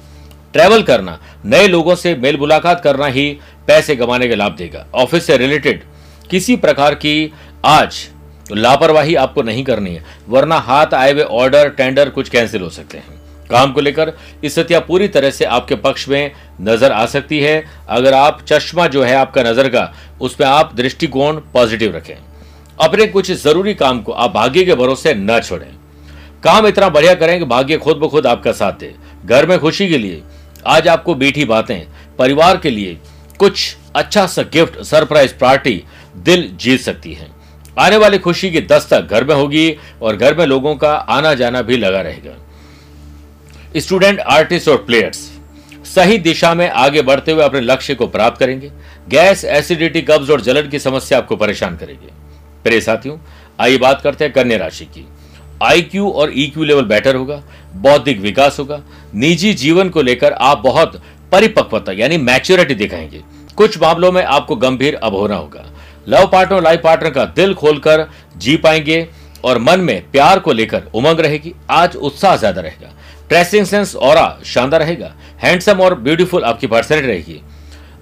ट्रैवल 0.54 0.84
करना, 0.84 1.20
नए 1.46 1.68
लोगों 1.68 1.96
से 1.96 2.16
मेल 2.16 2.38
मुलाकात 2.38 2.82
करना 2.82 3.06
ही 3.08 3.30
पैसे 3.68 3.96
कमाने 3.96 4.28
के 4.28 4.36
लाभ 4.36 4.56
देगा। 4.56 4.86
ऑफ़िस 4.96 5.26
से 5.28 5.38
रिलेटेड 5.38 5.84
किसी 6.30 6.56
प्रकार 6.58 6.96
की 6.96 7.32
आज 7.66 8.08
लापरवाही 8.52 9.16
आपको 9.16 9.42
नहीं 9.42 9.64
करनी 9.64 9.94
है, 9.96 10.04
वरना 10.30 10.58
हाथ 10.60 10.94
आए 10.94 11.12
हुए 11.12 11.24
ऑर्डर 11.24 11.70
टेंडर 11.70 12.10
कुछ 12.10 12.30
कैंसिल 12.30 12.62
हो 12.62 12.70
सकते 12.70 12.98
हैं। 12.98 13.22
काम 13.50 13.72
को 13.72 13.82
लेकर 13.82 14.12
स्थितियाँ 14.46 14.82
पूरी 14.82 15.08
तरह 15.08 15.32
से 15.32 15.46
आपके 15.48 15.76
पक्ष 15.78 16.08
में 16.10 16.32
नज़र 16.62 16.92
आ 16.92 17.06
सकती 17.06 17.40
है। 17.40 17.64
अगर 17.90 18.14
आप 18.14 18.42
चश्मा 18.48 18.88
जो 18.88 19.04
है 19.04 19.16
आपका 19.16 19.44
नज़र 19.44 19.70
का, 19.70 19.92
उसमें 20.22 20.48
आप 20.48 20.74
दृष्टिकोण 20.76 21.40
पॉजिटिव 21.54 21.96
रखें। 21.96 22.16
अपने 22.78 23.06
कुछ 23.08 23.32
ज़रूरी 23.32 23.74
काम 23.74 24.02
को 24.02 24.12
आप 24.12 24.34
भाग्य 24.34 24.64
के 24.66 24.76
भरोसे 24.76 25.14
न 25.14 25.40
छोड़ें। 25.40 25.72
काम 26.44 26.68
इतना 26.68 26.90
बढ़िया 26.90 27.14
करें 27.16 27.38
कि 27.40 27.46
भाग्य 27.46 27.78
खुद 27.78 27.98
ब 27.98 28.08
खुद 28.08 28.28
आपका 28.28 28.52
साथ 28.52 28.74
दे। 28.74 28.94
घर 29.26 29.46
में 29.46 29.58
खुशी 29.60 29.88
के 29.90 29.98
लिए 29.98 30.22
आज 30.68 30.88
आपको 30.88 31.16
मीठी 31.16 31.46
बातें, 31.46 31.82
परिवार 32.20 32.58
के 32.58 32.70
लिए 32.70 32.98
कुछ 33.40 33.76
अच्छा 33.96 34.26
सा 34.28 34.42
गिफ्ट 34.54 34.82
सरप्राइज़ 34.82 35.34
पार्टी 35.34 35.84
दिल 36.16 36.50
जीत 36.56 36.82
सकती 36.82 37.14
है। 37.14 37.28
आने 37.80 37.98
वाली 37.98 38.18
खुशी 38.18 38.50
की 38.52 38.62
दस्तक 38.62 39.08
घर 39.12 39.24
में 39.24 39.36
होगी 39.36 39.78
और 40.02 40.16
घर 40.16 40.38
में 40.38 40.46
लोगों 40.46 40.76
का 40.76 40.94
आना 40.94 41.34
जाना 41.34 41.62
भी 41.62 41.78
लगा 41.78 42.02
रहेगा। 42.02 42.36
स्टूडेंट 43.78 44.20
आर्टिस्ट 44.20 44.68
और 44.70 44.78
प्लेयर्स 44.78 45.18
सही 45.86 46.18
दिशा 46.18 46.54
में 46.54 46.70
आगे 46.70 47.02
बढ़ते 47.02 47.32
हुए 47.32 47.44
अपने 47.44 47.62
लक्ष्य 47.62 47.96
को 47.96 48.08
प्राप्त 48.08 48.40
करेंगे। 48.40 48.72
गैस 49.10 49.44
एसिडिटी 49.46 50.02
कब्ज 50.02 50.32
और 50.32 50.42
जलन 50.42 50.70
की 50.70 50.80
समस्या 50.80 51.18
आपको 51.18 51.36
परेशान 51.36 51.78
करेगी। 51.78 52.10
प्रिय 52.64 52.82
साथियों, 52.82 53.18
आइए 53.60 53.78
बात 53.78 54.02
करते 54.02 54.26
हैं 54.26 54.34
कन्या 54.34 54.58
राशि 54.58 54.86
की। 54.86 55.06
आईक्यू 55.64 56.10
और 56.10 56.32
ईक्यू 56.34 56.64
लेवल 56.64 56.86
बेटर 56.86 57.16
होगा, 57.16 57.42
बौद्धिक 57.76 58.20
विकास 58.20 58.60
होगा, 58.60 58.82
निजी 59.16 59.54
जीवन 59.54 59.90
को 59.90 60.02
लेकर 60.02 60.34
आप 60.34 60.62
बहुत 60.64 61.02
परिपक्वता 61.32 61.92
यानी 61.92 62.18
मैच्योरिटी 62.20 62.76
दिखाएँगे। 62.76 63.22
कुछ 63.58 63.82
मामलों 63.82 64.12
में 64.12 64.24
आपको 64.24 64.56
गंभीर 64.56 64.96
अब 64.96 65.16
होना 65.16 65.36
होगा। 65.36 65.66
लव 66.08 66.28
पार्टनर 66.28 66.62
लाइफ 66.62 66.82
पार्टनर 66.84 67.10
का 67.10 67.26
दिल 67.26 67.54
खोलकर 67.54 68.06
जी 68.38 68.56
पाएँगे 68.58 69.08
और 69.44 69.58
मन 69.60 69.80
में 69.80 70.12
प्यार 70.12 70.40
को 70.40 70.52
लेकर 70.52 70.84
उमंग 70.94 71.20
रहेगी, 71.20 71.54
आज 71.72 71.96
उत्साह 71.96 72.36
ज़्यादा 72.36 72.62
रहेगा। 72.62 72.94
ड्रेसिंग 73.30 73.66
सेंस 73.66 73.96
और 73.96 74.42
शानदार 74.46 74.80
रहेगा 74.80 75.14
हैंडसम 75.40 75.80
और 75.80 75.96
ब्यूटीफुल 75.96 76.44
आपकी 76.44 76.68
पर्सनैलिटी 76.68 77.08
रहेगी। 77.08 77.42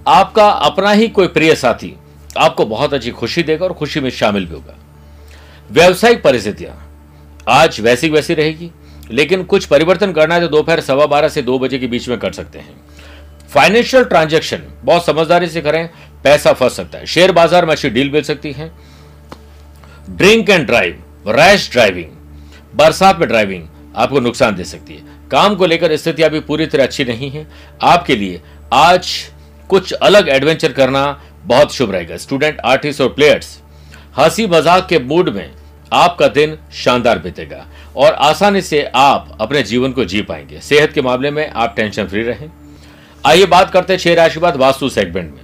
आपका 0.08 0.48
अपना 0.50 0.92
ही 0.92 1.08
कोई 1.08 1.28
प्रिय 1.28 1.56
साथी 1.56 1.94
आपको 2.36 2.66
बहुत 2.66 2.94
अच्छी 2.94 3.12
खुशी 3.12 3.44
देगा 3.44 3.66
और 3.66 3.74
खुशी 3.74 4.00
में 4.00 4.10
शामिल 4.12 4.46
भी 4.46 4.54
होगा। 4.54 4.78
व्यवसायिक 5.72 6.22
परिस्थितियाँ 6.24 6.76
आज 7.50 7.80
वैसी 7.82 8.10
वैसी 8.10 8.34
रहेगी, 8.34 8.72
लेकिन 9.12 9.44
कुछ 9.44 9.66
परिवर्तन 9.66 10.12
करना 10.14 10.36
है 10.36 10.42
तो 10.42 10.48
दोपहर 10.48 10.82
सवा 10.82 11.06
बारह 11.08 11.30
से 11.30 11.42
दो 11.42 11.58
बजे 11.60 11.80
के 11.80 11.88
बीच 11.88 12.08
में 12.10 12.18
कर 12.20 12.32
सकते 12.34 12.60
हैं। 12.60 12.80
फाइनेंशियल 13.50 14.04
ट्रांजेक्शन 14.04 14.62
बहुत 14.84 15.06
समझदारी 15.06 15.48
से 15.48 15.62
करें, 15.62 15.90
पैसा 16.24 16.54
फंस 16.54 16.76
सकता 16.76 16.98
है। 16.98 17.06
शेयर 17.06 17.32
बाज़ार 17.32 17.66
में 17.66 17.72
अच्छी 17.72 17.90
डील 17.90 18.12
मिल 18.12 18.22
सकती 18.24 18.52
है। 18.52 18.72
Drink 20.10 20.50
and 20.50 20.66
drive 20.66 21.04
rash 21.30 21.70
driving 21.72 22.12
बरसात 22.76 23.20
में 23.20 23.28
ड्राइविंग 23.28 23.68
आपको 23.96 24.20
नुकसान 24.20 24.56
दे 24.56 24.64
सकती 24.66 24.94
है। 24.94 25.20
काम 25.32 25.56
को 25.56 25.66
लेकर 25.66 25.96
स्थिति 25.98 26.24
अभी 26.24 26.40
पूरी 26.42 26.66
तरह 26.66 26.84
अच्छी 26.84 27.06
नहीं 27.06 27.30
है। 27.32 27.46
आपके 27.84 28.16
लिए 28.16 28.42
आज 28.74 29.12
कुछ 29.70 29.92
अलग 29.94 30.30
एडवेंचर 30.30 30.72
करना 30.72 31.04
बहुत 31.44 31.74
शुभ 31.74 31.92
रहेगा। 31.92 32.18
स्टूडेंट 32.18 32.60
आर्टिस्ट 32.62 33.02
और 33.02 33.10
प्लेयर्स 33.10 33.60
हँसी 34.18 34.48
मज़ाक 34.48 34.88
के 34.90 35.00
मूड 35.02 35.30
में 35.30 35.50
आपका 35.92 36.28
दिन 36.30 36.58
शानदार 36.76 37.20
बीतेगा 37.20 37.66
और 37.96 38.14
आसानी 38.14 38.62
से 38.62 38.84
आप 38.96 39.38
अपने 39.42 39.62
जीवन 39.64 39.92
को 39.92 40.06
जी 40.06 40.22
पाएँगे। 40.22 40.60
सेहत 40.62 40.92
के 40.94 41.02
मामले 41.02 41.32
में 41.32 41.50
आप 41.50 41.74
टेंशन 41.76 42.06
फ्री 42.06 42.24
रहें। 42.24 42.50
आइए 43.24 43.46
बात 43.48 43.72
करते 43.72 43.94
हैं 43.94 44.00
छह 44.00 44.14
राशि 44.14 44.40
बाद 44.40 44.56
वास्तु 44.58 44.90
सेगमेंट 44.90 45.32
में। 45.32 45.42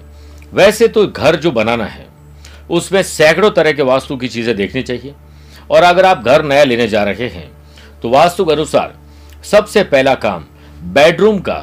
वैसे 0.54 0.88
तो 0.88 1.06
घर 1.08 1.36
जो 1.36 1.52
बनाना 1.52 1.86
है, 1.86 2.06
उसमें 2.70 3.02
सैकड़ों 3.04 3.50
तरह 3.52 3.72
के 3.72 3.82
वास्तु 3.84 4.18
की 4.18 4.28
चीज़ें 4.28 4.56
देखनी 4.56 4.84
चाहिए 4.84 5.14
और 5.72 5.84
अगर 5.84 6.06
आप 6.06 6.24
घर 6.24 6.44
नया 6.44 6.64
लेने 6.64 6.88
जा 6.88 7.04
रहे 7.04 7.28
हैं 7.30 7.50
तो 8.02 8.10
वास्तु 8.10 8.46
के 8.46 8.52
अनुसार 8.52 8.94
सबसे 9.44 9.84
पहला 9.86 10.14
काम 10.18 10.46
बेडरूम 10.94 11.40
का 11.40 11.58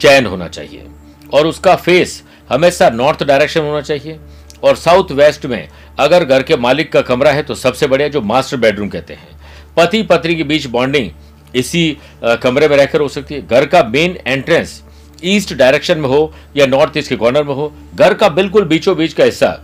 चयन 0.00 0.26
होना 0.26 0.48
चाहिए 0.48 0.86
और 1.32 1.46
उसका 1.46 1.74
फेस 1.76 2.22
हमेशा 2.50 2.88
नॉर्थ 2.90 3.22
डायरेक्शन 3.24 3.60
होना 3.60 3.80
चाहिए। 3.80 4.18
और 4.64 4.76
साउथ 4.76 5.10
वेस्ट 5.12 5.46
में 5.46 5.68
अगर 5.98 6.24
घर 6.24 6.42
के 6.42 6.56
मालिक 6.56 6.92
का 6.92 7.00
कमरा 7.02 7.30
है 7.30 7.42
तो 7.42 7.54
सबसे 7.54 7.86
बढ़िया 7.86 8.08
जो 8.08 8.20
मास्टर 8.22 8.56
बेडरूम 8.56 8.88
कहते 8.88 9.14
हैं। 9.14 9.28
पति 9.76 10.02
पत्नी 10.02 10.34
के 10.34 10.44
बीच 10.44 10.66
बॉन्डिंग 10.68 11.10
इसी 11.54 11.96
कमरे 12.42 12.68
में 12.68 12.76
रहकर 12.76 13.00
हो 13.00 13.08
सकती 13.08 13.34
है। 13.34 13.46
घर 13.46 13.66
का 13.66 13.82
मेन 13.84 14.16
एंट्रेंस 14.26 14.82
ईस्ट 15.24 15.54
डायरेक्शन 15.54 15.98
में 15.98 16.08
हो 16.08 16.32
या 16.56 16.66
नॉर्थ 16.66 16.96
ईस्ट 16.96 17.08
के 17.08 17.16
कॉर्नर 17.16 17.44
में 17.44 17.54
हो, 17.54 17.72
घर 17.94 18.14
का 18.14 18.28
बिल्कुल 18.30 18.64
बीचों 18.64 18.96
बीच 18.96 19.12
का 19.12 19.24
हिस्सा, 19.24 19.58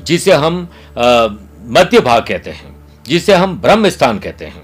जिसे 0.00 0.32
हम 0.32 0.68
मध्य 1.68 2.00
भाग 2.00 2.22
कहते 2.22 2.50
हैं, 2.50 2.74
जिसे 3.06 3.34
हम 3.34 3.60
ब्रह्म 3.60 3.88
स्थान 3.88 4.18
कहते 4.18 4.44
हैं। 4.44 4.62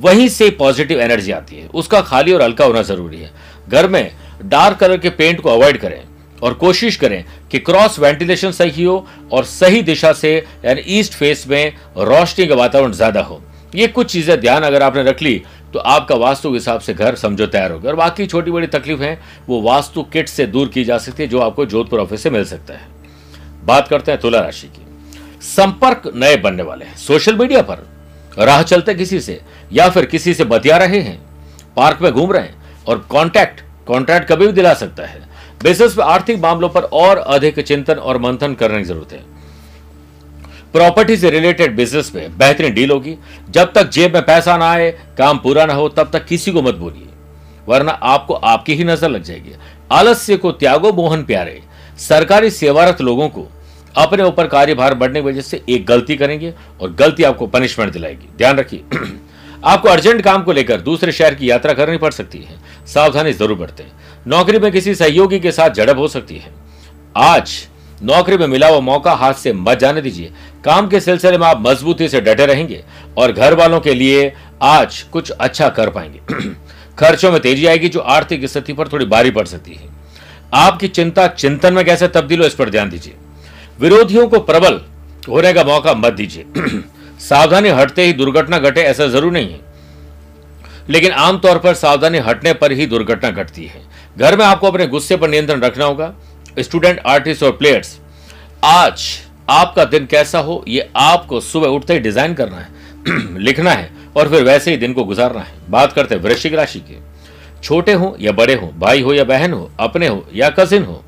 वहीं 0.00 0.28
से 0.28 0.48
पॉजिटिव 0.52 1.00
एनर्जी 1.00 1.32
आती 1.32 1.56
है। 1.56 1.68
उसका 1.68 2.00
खाली 2.00 2.32
और 2.32 2.42
हल्का 2.42 2.64
होना 2.64 2.82
ज़रूरी 2.82 3.20
है। 3.20 3.30
घर 3.68 3.88
में 3.88 4.10
डार्क 4.44 4.76
कलर 4.78 4.98
के 4.98 5.10
पेंट 5.10 5.40
को 5.40 5.50
अवॉइड 5.50 5.78
करें। 5.78 6.00
और 6.42 6.54
कोशिश 6.54 6.96
करें 6.96 7.24
कि 7.50 7.58
क्रॉस 7.60 7.98
वेंटिलेशन 7.98 8.50
सही 8.52 8.84
हो 8.84 9.06
और 9.32 9.44
सही 9.44 9.82
दिशा 9.82 10.12
से, 10.12 10.34
यानी 10.64 10.82
ईस्ट 10.88 11.14
फेस 11.14 11.46
में 11.48 11.72
रोशनी 11.98 12.46
का 12.46 12.54
वातावरण 12.54 12.92
ज़्यादा 12.92 13.20
हो। 13.22 13.42
ये 13.74 13.86
कुछ 13.88 14.12
चीज़ें 14.12 14.40
ध्यान 14.40 14.62
अगर 14.62 14.82
आपने 14.82 15.02
रख 15.02 15.22
ली 15.22 15.42
तो 15.72 15.78
आपका 15.80 16.14
वास्तु 16.16 16.50
के 16.50 16.54
हिसाब 16.54 16.80
से 16.80 16.94
घर 16.94 17.14
समझो 17.16 17.46
तैयार 17.46 17.70
होगा 17.72 17.88
और 17.90 17.96
बाकी 17.96 18.26
छोटी 18.26 18.50
बड़ी 18.50 18.66
तकलीफ़ 18.68 19.02
वो 19.48 19.60
वास्तु 19.62 20.02
किट 20.04 20.28
से 20.28 20.46
दूर 20.46 20.68
की 20.68 20.84
जा 20.84 20.98
सकती 20.98 21.22
है, 21.22 21.28
जो 21.28 21.38
आपको 21.40 21.66
जोधपुर 21.66 22.00
ऑफ़िस 22.00 22.22
से 22.22 22.30
मिल 22.30 22.44
सकता 22.44 22.74
है। 22.74 22.90
बात 23.64 23.88
करते 23.88 24.12
हैं 24.12 24.20
तुला 24.20 24.40
राशि 24.40 24.66
की। 24.68 24.86
संपर्क 25.44 26.10
नए 26.14 26.36
बनने 26.38 26.62
वाले 26.62 26.84
हैं। 26.84 26.96
सोशल 26.98 27.36
मीडिया 27.36 27.62
पर 27.62 27.86
राह 28.36 28.62
चलते 28.62 28.94
किसी 28.94 29.20
से, 29.20 29.40
या 29.72 29.88
फिर 29.88 30.06
किसी 30.06 30.34
से 30.34 30.44
बतिया 30.44 30.76
रहे 30.76 31.00
हैं, 31.00 31.18
पार्क 31.76 32.02
में 32.02 32.12
घूम 32.12 32.32
रहे 32.32 32.42
हैं, 32.42 32.84
और 32.86 32.98
कॉन्टैक्ट 33.10 33.60
कॉन्ट्रैक्ट 33.86 34.28
कभी 34.28 34.46
भी 34.46 34.52
दिला 34.52 34.74
सकता 34.74 35.06
है। 35.06 35.20
बिज़नेस 35.62 35.98
में 35.98 36.04
आर्थिक 36.04 36.38
मामलों 36.38 36.68
पर 36.68 36.82
और 36.82 37.16
अधिक 37.16 37.60
चिंतन 37.60 37.94
और 37.94 38.18
मंथन 38.18 38.54
करने 38.54 38.78
की 38.78 38.84
ज़रूरत 38.84 39.12
है। 39.12 39.24
प्रॉपर्टी 40.72 41.16
से 41.16 41.30
रिलेटेड 41.30 41.76
बिज़नेस 41.76 42.12
में 42.14 42.38
बेहतरीन 42.38 42.74
डील 42.74 42.90
होगी। 42.90 43.16
जब 43.50 43.72
तक 43.72 43.90
जेब 43.90 44.14
में 44.14 44.24
पैसा 44.24 44.56
ना 44.56 44.70
आए, 44.70 44.90
काम 45.18 45.38
पूरा 45.38 45.66
ना 45.66 45.74
हो, 45.74 45.88
तब 45.88 46.10
तक 46.12 46.24
किसी 46.24 46.52
को 46.52 46.62
मत 46.62 46.74
बोलिए, 46.74 47.08
वरना 47.68 47.92
आपको 47.92 48.34
आपकी 48.34 48.74
ही 48.74 48.84
नज़र 48.84 49.08
लग 49.08 49.22
जाएगी। 49.22 49.52
आलस्य 49.92 50.36
को 50.36 50.52
त्यागो, 50.52 50.92
मोहन 50.92 51.24
प्यारे। 51.24 51.62
सरकारी 51.98 52.50
सेवारत 52.50 53.00
लोगों 53.00 53.28
को 53.28 53.48
अपने 53.96 54.22
ऊपर 54.22 54.46
कार्यभार 54.46 54.94
बढ़ने 54.94 55.20
की 55.20 55.26
वजह 55.26 55.40
से 55.40 55.62
एक 55.68 55.86
गलती 55.86 56.16
करेंगे 56.16 56.54
और 56.80 56.92
गलती 56.92 57.22
आपको 57.22 57.46
पनिशमेंट 57.46 57.92
दिलाएगी। 57.92 58.28
ध्यान 58.38 58.56
रखिए। 58.56 58.84
आपको 59.64 59.88
अर्जेंट 59.88 60.22
काम 60.22 60.42
को 60.42 60.52
लेकर 60.52 60.80
दूसरे 60.80 61.12
शहर 61.12 61.34
की 61.34 61.50
यात्रा 61.50 61.72
करनी 61.72 61.96
पड़ 61.96 62.10
सकती 62.10 62.38
है। 62.38 62.61
सावधानी 62.86 63.32
ज़रूर 63.32 63.58
बरतें। 63.58 63.84
नौकरी 64.26 64.58
में 64.58 64.70
किसी 64.72 64.94
सहयोगी 64.94 65.38
के 65.40 65.52
साथ 65.52 65.70
झड़प 65.70 65.98
हो 65.98 66.08
सकती 66.08 66.36
है। 66.36 66.52
आज 67.16 67.52
नौकरी 68.02 68.36
में 68.36 68.46
मिला 68.46 68.68
हुआ 68.68 68.80
मौका 68.80 69.12
हाथ 69.12 69.34
से 69.34 69.52
मत 69.52 69.78
जाने 69.78 70.00
दीजिए। 70.02 70.32
काम 70.64 70.88
के 70.88 71.00
सिलसिले 71.00 71.38
में 71.38 71.46
आप 71.46 71.62
मजबूती 71.66 72.08
से 72.08 72.20
डटे 72.20 72.46
रहेंगे 72.46 72.82
और 73.18 73.32
घर 73.32 73.54
वालों 73.54 73.80
के 73.80 73.94
लिए 73.94 74.32
आज 74.62 75.00
कुछ 75.02 75.30
अच्छा 75.30 75.68
कर 75.68 75.90
पाएँगे। 75.90 76.20
खर्चों 76.98 77.32
में 77.32 77.40
तेज़ी 77.40 77.66
आएगी 77.66 77.88
जो 77.88 78.00
आर्थिक 78.00 78.46
स्थिति 78.46 78.72
पर 78.72 78.88
थोड़ी 78.88 79.06
भारी 79.06 79.30
पड़ 79.30 79.46
सकती 79.46 79.74
है। 79.74 79.88
आपकी 80.54 80.88
चिंता 80.88 81.26
चिंतन 81.26 81.74
में 81.74 81.84
कैसे 81.84 82.08
तब्दील 82.08 82.40
हो 82.40 82.46
इस 82.46 82.54
पर 82.54 82.70
ध्यान 82.70 82.90
दीजिए। 82.90 83.14
विरोधियों 83.80 84.26
को 84.28 84.38
प्रबल 84.40 84.80
होने 85.28 85.52
का 85.52 85.64
मौका 85.64 85.94
मत 85.94 86.12
दीजिए। 86.12 86.46
सावधानी 87.20 87.68
हटते 87.68 88.04
ही 88.06 88.12
दुर्घटना 88.12 88.58
घटे 88.58 88.82
ऐसा 88.82 89.06
ज़रूर 89.06 89.32
नहीं 89.32 89.50
है। 89.50 89.60
लेकिन 90.90 91.12
आमतौर 91.12 91.58
पर 91.58 91.74
सावधानी 91.74 92.18
हटने 92.18 92.52
पर 92.52 92.72
ही 92.72 92.86
दुर्घटना 92.86 93.30
घटती 93.30 93.64
है। 93.64 93.82
घर 94.18 94.36
में 94.36 94.44
आपको 94.44 94.66
अपने 94.66 94.86
गुस्से 94.86 95.16
पर 95.16 95.28
नियंत्रण 95.28 95.60
रखना 95.60 95.84
होगा। 95.84 96.12
स्टूडेंट, 96.58 97.00
आर्टिस्ट 97.00 97.42
और 97.42 97.52
प्लेयर्स, 97.52 97.98
आज 98.64 99.04
आपका 99.50 99.84
दिन 99.84 100.06
कैसा 100.06 100.38
हो, 100.38 100.64
ये 100.68 100.88
आपको 100.96 101.40
सुबह 101.40 101.68
उठते 101.68 101.92
ही 101.92 102.00
डिज़ाइन 102.00 102.34
करना 102.34 102.56
है, 102.56 102.68
लिखना 103.38 103.70
है 103.70 103.90
और 104.16 104.28
फिर 104.28 104.42
वैसे 104.44 104.70
ही 104.70 104.76
दिन 104.76 104.92
को 104.92 105.04
गुजारना 105.04 105.40
है। 105.40 105.54
बात 105.70 105.92
करते 105.92 106.14
हैं 106.14 106.22
वृश्चिक 106.22 106.54
राशि 106.54 106.80
के। 106.80 106.96
छोटे 107.62 107.92
हो 107.92 108.16
या 108.20 108.32
बड़े 108.32 108.54
हो, 108.54 108.72
भाई 108.78 109.02
हो 109.02 109.14
या 109.14 109.24
बहन 109.24 109.52
हो, 109.52 109.70
अपने 109.80 110.06
हो 110.08 110.26
या 110.34 110.48
कजिन 110.50 110.82
हो, 110.82 111.02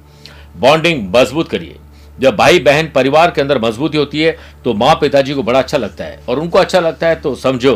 बॉन्डिंग 0.56 1.08
मज़बूत 1.16 1.48
करिए। 1.48 1.76
जब 2.20 2.36
भाई, 2.36 2.58
बहन 2.60 2.90
परिवार 2.94 3.30
के 3.30 3.40
अंदर 3.40 3.58
मजबूती 3.58 3.98
होती 3.98 4.22
है 4.22 4.36
तो 4.64 4.74
माँ 4.74 4.94
पिताजी 4.94 5.34
को 5.34 5.42
बड़ा 5.42 5.58
अच्छा 5.58 5.78
लगता 5.78 6.04
है 6.04 6.20
और 6.28 6.38
उनको 6.38 6.58
अच्छा 6.58 6.80
लगता 6.80 7.06
है 7.06 7.16
तो 7.16 7.34
समझो, 7.36 7.74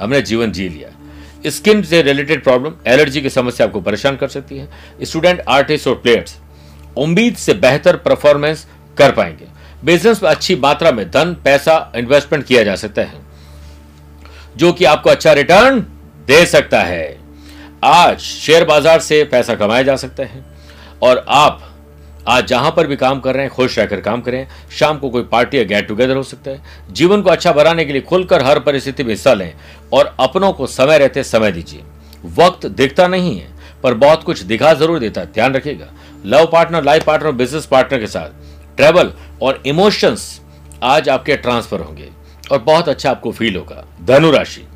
हमने 0.00 0.22
जीवन 0.22 0.52
जी 0.52 0.68
लिया। 0.68 0.89
स्किन 1.46 1.82
से 1.82 2.02
रिलेटेड 2.02 2.42
प्रॉब्लम, 2.44 2.72
एलर्जी 2.86 3.20
की 3.22 3.30
समस्या 3.30 3.66
आपको 3.66 3.80
परेशान 3.80 4.16
कर 4.16 4.28
सकती 4.28 4.58
है। 4.58 4.68
स्टूडेंट, 5.02 5.40
आर्टिस्ट 5.48 5.88
और 5.88 5.94
प्लेयर्स, 5.94 6.36
उम्मीद 6.96 7.36
से 7.36 7.54
बेहतर 7.54 7.96
परफॉर्मेंस 7.98 8.66
कर 8.96 9.12
पाएँगे। 9.12 9.46
बिज़नेस 9.84 10.22
में 10.22 10.30
अच्छी 10.30 10.56
मात्रा 10.56 10.90
में 10.92 11.10
धन, 11.10 11.34
पैसा 11.44 11.92
इन्वेस्टमेंट 11.96 12.44
किया 12.46 12.62
जा 12.64 12.74
सकता 12.76 13.02
है, 13.02 13.20
जो 14.56 14.72
कि 14.72 14.84
आपको 14.84 15.10
अच्छा 15.10 15.32
रिटर्न 15.32 15.80
दे 16.26 16.44
सकता 16.46 16.80
है। 16.80 17.18
आज 17.84 18.18
शेयर 18.18 18.64
बाज़ार 18.64 19.00
से 19.00 19.22
पैसा 19.24 19.54
कमाया 19.54 19.82
जा 19.82 19.96
सकता 19.96 20.22
है 20.24 20.44
और 21.02 21.24
आप 21.28 21.62
आज 22.30 22.46
जहाँ 22.46 22.70
पर 22.70 22.86
भी 22.86 22.96
काम 22.96 23.20
कर 23.20 23.34
रहे 23.34 23.44
हैं, 23.44 23.52
खुश 23.52 23.78
रहकर 23.78 24.00
काम 24.00 24.20
करें। 24.20 24.46
शाम 24.78 24.98
को 24.98 25.08
कोई 25.10 25.22
पार्टी 25.22 25.58
या 25.58 25.62
गेट 25.64 25.88
टुगेदर 25.88 26.16
हो 26.16 26.22
सकता 26.22 26.50
है। 26.50 26.62
जीवन 26.90 27.22
को 27.22 27.30
अच्छा 27.30 27.52
बनाने 27.52 27.84
के 27.84 27.92
लिए 27.92 28.02
खुलकर 28.02 28.42
हर 28.42 28.58
परिस्थिति 28.60 29.04
में 29.04 29.10
हिस्सा 29.10 29.34
लें 29.34 29.52
और 29.92 30.14
अपनों 30.20 30.52
को 30.52 30.66
समय 30.68 30.98
रहते 30.98 31.22
समय 31.24 31.52
दीजिए। 31.52 31.82
वक्त 32.36 32.66
दिखता 32.68 33.06
नहीं 33.08 33.38
है, 33.38 33.48
पर 33.82 33.94
बहुत 33.94 34.22
कुछ 34.22 34.42
दिखा 34.42 34.72
ज़रूर 34.74 34.98
देता 34.98 35.20
है। 35.20 35.32
ध्यान 35.32 35.54
रखिएगा। 35.54 35.86
Love 36.26 36.46
partner, 36.46 36.84
life 36.84 37.04
partner 37.04 37.32
business 37.32 37.66
partner 37.66 38.00
के 38.00 38.06
साथ 38.06 38.76
ट्रेवल 38.76 39.12
और 39.42 39.62
इमोशंस 39.66 40.40
आज 40.82 41.08
आपके 41.08 41.36
ट्रांसफ़र 41.36 41.80
होंगे 41.80 42.08
और 42.52 42.58
बहुत 42.60 42.88
अच्छा 42.88 43.10
आपको 43.10 43.32
फील 43.32 43.56
होगा। 43.56 43.84
धनुराशि। 44.04 44.66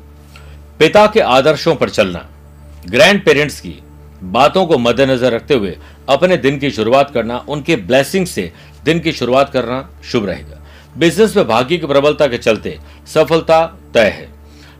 पिता 0.79 1.05
के 1.07 1.19
आदर्शों 1.19 1.75
पर 1.75 1.89
चलना। 1.89 2.25
ग्रैंड 2.85 3.23
पेरेंट्स 3.25 3.59
की 3.59 3.79
बातों 4.23 4.65
को 4.65 4.77
मद्देनजर 4.77 5.31
रखते 5.31 5.53
हुए 5.53 5.75
अपने 6.09 6.37
दिन 6.37 6.59
की 6.59 6.71
शुरुआत 6.71 7.11
करना, 7.11 7.37
उनके 7.39 7.75
ब्लेसिंग 7.75 8.25
से 8.25 8.51
दिन 8.85 8.99
की 8.99 9.11
शुरुआत 9.11 9.51
करना 9.51 9.89
शुभ 10.03 10.25
रहेगा। 10.25 10.61
बिज़नेस 10.97 11.35
में 11.37 11.47
भाग्य 11.47 11.77
की 11.77 11.87
प्रबलता 11.87 12.27
के 12.27 12.37
चलते 12.37 12.77
सफलता 13.07 13.65
तय 13.93 14.09
है। 14.09 14.33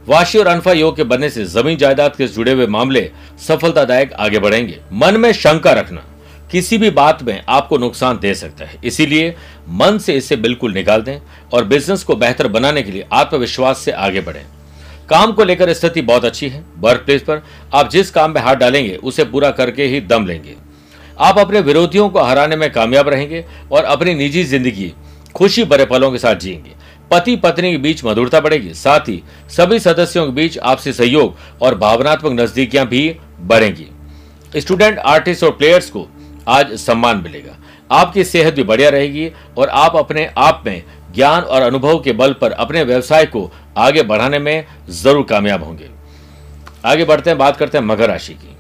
वाशी 0.08 0.40
और 0.40 0.48
अनफा 0.48 0.72
योग 0.72 0.96
के 0.96 1.04
बनने 1.04 1.30
से 1.30 1.46
ज़मीन 1.46 1.78
जायदाद 1.78 2.16
के 2.16 2.28
जुड़े 2.28 2.52
हुए 2.52 2.68
मामले 2.68 3.10
सफलतादायक 3.48 4.14
आगे 4.14 4.40
बढ़ेंगे। 4.40 4.80
मन 4.94 5.18
में 5.18 5.32
शंका 5.34 5.72
रखना, 5.72 6.04
किसी 6.52 6.78
भी 6.78 6.90
बात 6.92 7.24
में 7.24 7.44
आपको 7.50 7.78
नुकसान 7.78 8.20
दे 8.20 8.34
सकता 8.36 8.66
है। 8.66 8.80
इसीलिए 8.84 9.36
मन 9.70 9.98
से 9.98 10.14
इसे 10.14 10.36
बिल्कुल 10.36 10.74
निकाल 10.74 11.02
दें 11.02 11.20
और 11.54 11.64
बिज़नेस 11.64 12.04
को 12.04 12.16
बेहतर 12.16 12.48
बनाने 12.48 12.84
के 12.84 12.92
लिए 12.92 13.06
आत्मविश्वास 13.14 13.78
से 13.78 13.92
आगे 13.92 14.22
बढ़ें। 14.22 14.44
काम 15.10 15.32
को 15.32 15.44
लेकर 15.44 15.72
स्थिति 15.74 16.02
बहुत 16.02 16.26
अच्छी 16.26 16.48
है 16.50 16.64
वर्क 16.80 17.02
प्लेस 17.02 17.22
पर। 17.22 17.42
आप 17.74 17.90
जिस 17.90 18.10
काम 18.12 18.32
में 18.32 18.42
हाथ 18.42 18.56
डालेंगे, 18.56 18.96
उसे 18.96 19.24
पूरा 19.24 19.52
करके 19.52 19.84
ही 19.84 20.00
दम 20.02 20.26
लेंगे। 20.26 20.56
आप 21.20 21.38
अपने 21.38 21.60
विरोधियों 21.62 22.10
को 22.10 22.22
हराने 22.22 22.56
में 22.56 22.72
कामयाब 22.72 23.10
रहेंगे 23.10 23.44
और 23.72 23.84
अपनी 23.84 24.14
निजी 24.14 24.44
ज़िंदगी 24.44 24.92
खुशी 25.36 25.64
भरे 25.64 25.86
पलों 25.86 26.12
के 26.12 26.18
साथ 26.18 26.36
जिएँगे। 26.36 26.74
पति 27.12 27.36
पत्नी 27.36 27.72
के 27.72 27.78
बीच 27.78 28.04
मधुरता 28.06 28.40
बढ़ेगी, 28.40 28.74
साथ 28.74 29.10
ही 29.10 29.22
सभी 29.50 29.80
सदस्यों 29.80 30.26
के 30.26 30.32
बीच 30.32 30.58
आपसी 30.60 30.94
सहयोग 30.94 31.36
और 31.62 31.76
भावनात्मक 31.78 32.40
नजदीकियाँ 32.40 32.86
भी 32.88 33.16
बढ़ेंगी। 33.42 33.88
स्टूडेंट, 34.56 34.98
आर्टिस्ट 35.00 35.44
और 35.44 35.52
प्लेयर्स 35.52 35.90
को 35.90 36.08
आज 36.48 36.74
सम्मान 36.76 37.18
मिलेगा। 37.18 37.58
आपकी 37.92 38.24
सेहत 38.24 38.54
भी 38.54 38.64
बढ़िया 38.64 38.90
रहेगी 38.90 39.30
और 39.58 39.70
आप 39.70 39.96
अपने 39.96 40.26
आप 40.38 40.64
में 40.66 40.84
ज्ञान 41.16 41.44
और 41.44 41.62
अनुभव 41.62 42.00
के 42.00 42.12
बल 42.12 42.34
पर 42.34 42.52
अपने 42.52 42.84
व्यवसाय 42.84 43.26
को 43.26 43.52
आगे 43.78 44.04
बढ़ाने 44.04 44.40
में 44.40 44.66
ज़रूर 44.90 45.24
कामयाब 45.24 45.64
होंगे। 45.64 45.90
आगे 46.86 47.06
बढ़ते 47.06 47.30
हैं, 47.30 47.38
बात 47.40 47.58
करते 47.58 47.78
हैं 47.78 47.86
मकर 47.86 48.10
राशि 48.10 48.34
की। 48.34 48.56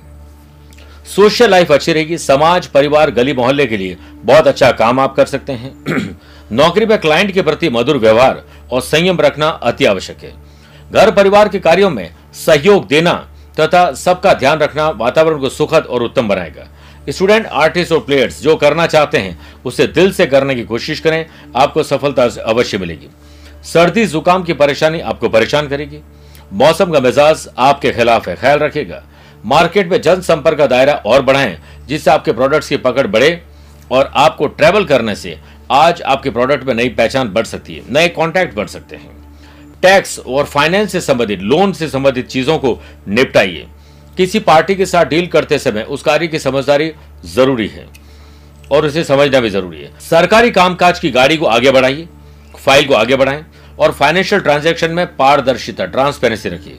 सोशल 1.15 1.49
लाइफ 1.51 1.71
अच्छी 1.71 1.93
रहेगी, 1.93 2.17
समाज, 2.17 2.67
परिवार, 2.67 3.11
गली 3.11 3.33
मोहल्ले 3.33 3.65
के 3.65 3.77
लिए 3.77 3.97
बहुत 4.23 4.47
अच्छा 4.47 4.71
काम 4.71 4.99
आप 4.99 5.15
कर 5.15 5.25
सकते 5.25 5.53
हैं। 5.53 6.17
नौकरी 6.51 6.85
में 6.85 6.97
क्लाइंट 6.97 7.31
के 7.31 7.41
प्रति 7.41 7.69
मधुर 7.69 7.97
व्यवहार 7.97 8.43
और 8.71 8.81
संयम 8.81 9.21
रखना 9.21 9.47
अति 9.47 9.85
आवश्यक 9.85 10.23
है। 10.23 10.33
घर 10.91 11.11
परिवार 11.11 11.49
के 11.49 11.59
कार्यों 11.59 11.89
में 11.89 12.13
सहयोग 12.45 12.87
देना 12.87 13.13
तथा 13.59 13.91
सबका 13.93 14.33
ध्यान 14.33 14.59
रखना 14.59 14.89
वातावरण 14.89 15.39
को 15.39 15.49
सुखद 15.49 15.85
और 15.85 16.03
उत्तम 16.03 16.27
बनाएगा। 16.27 16.67
स्टूडेंट 17.09 17.45
आर्टिस्ट 17.45 17.91
और 17.91 17.99
प्लेयर्स 17.99 18.41
जो 18.41 18.55
करना 18.55 18.85
चाहते 18.87 19.17
हैं, 19.17 19.37
उसे 19.65 19.87
दिल 19.87 20.11
से 20.11 20.25
करने 20.25 20.55
की 20.55 20.63
कोशिश 20.63 20.99
करें, 20.99 21.25
आपको 21.55 21.83
सफलता 21.83 22.23
अवश्य 22.43 22.77
मिलेगी। 22.77 23.07
सर्दी, 23.63 24.05
जुकाम 24.05 24.43
की 24.43 24.53
परेशानी 24.53 24.99
आपको 24.99 25.29
परेशान 25.29 25.67
करेगी। 25.67 25.99
मौसम 26.53 26.91
का 26.91 26.99
मिजाज 26.99 27.47
आपके 27.57 27.91
खिलाफ 27.91 28.27
है, 28.27 28.35
ख्याल 28.35 28.59
रखेगा 28.59 29.03
मार्केट 29.45 29.89
में 29.91 30.01
जनसंपर्क 30.01 30.57
का 30.57 30.65
दायरा 30.67 30.93
और 31.05 31.21
बढ़ाएँ, 31.21 31.57
जिससे 31.87 32.11
आपके 32.11 32.31
प्रोडक्ट्स 32.31 32.69
की 32.69 32.77
पकड़ 32.77 33.07
बढ़े 33.07 33.41
और 33.91 34.11
आपको 34.15 34.47
ट्रेवल 34.47 34.85
करने 34.85 35.15
से 35.15 35.37
आज 35.71 36.01
आपके 36.01 36.29
प्रोडक्ट 36.29 36.63
में 36.63 36.73
नई 36.73 36.89
पहचान 36.89 37.29
बढ़ 37.29 37.45
सकती 37.45 37.75
है, 37.75 37.83
नए 37.89 38.07
कॉन्टैक्ट 38.07 38.55
बढ़ 38.55 38.67
सकते 38.67 38.95
हैं। 38.95 39.09
टैक्स 39.81 40.17
और 40.19 40.45
फाइनेंस 40.45 40.91
से 40.91 41.01
संबंधित 41.01 41.41
लोन 41.41 41.73
से 41.73 41.87
संबंधित 41.89 42.27
चीज़ों 42.27 42.57
को 42.57 42.79
निपटाइए। 43.07 43.67
किसी 44.17 44.39
पार्टी 44.39 44.75
के 44.75 44.85
साथ 44.85 45.05
डील 45.05 45.27
करते 45.27 45.59
समय 45.59 45.81
उस 45.81 46.03
कार्य 46.03 46.27
की 46.27 46.39
समझदारी 46.39 46.91
ज़रूरी 47.25 47.67
है 47.67 47.87
और 48.71 48.85
उसे 48.85 49.03
समझना 49.03 49.39
भी 49.39 49.49
ज़रूरी 49.49 49.81
है। 49.81 49.91
सरकारी 49.99 50.51
कामकाज 50.51 50.99
की 50.99 51.11
गाड़ी 51.11 51.37
को 51.37 51.45
आगे 51.45 51.71
बढ़ाइए, 51.71 52.07
फ़ाइल 52.59 52.87
को 52.87 52.93
आगे 52.93 53.15
बढ़ाएँ 53.15 53.43
और 53.79 53.91
फाइनेंशियल 53.91 54.41
ट्रांजैक्शन 54.41 54.91
में 54.91 55.05
पारदर्शिता, 55.15 55.85
ट्रांसपेरेंसी 55.85 56.49
रखिए। 56.49 56.77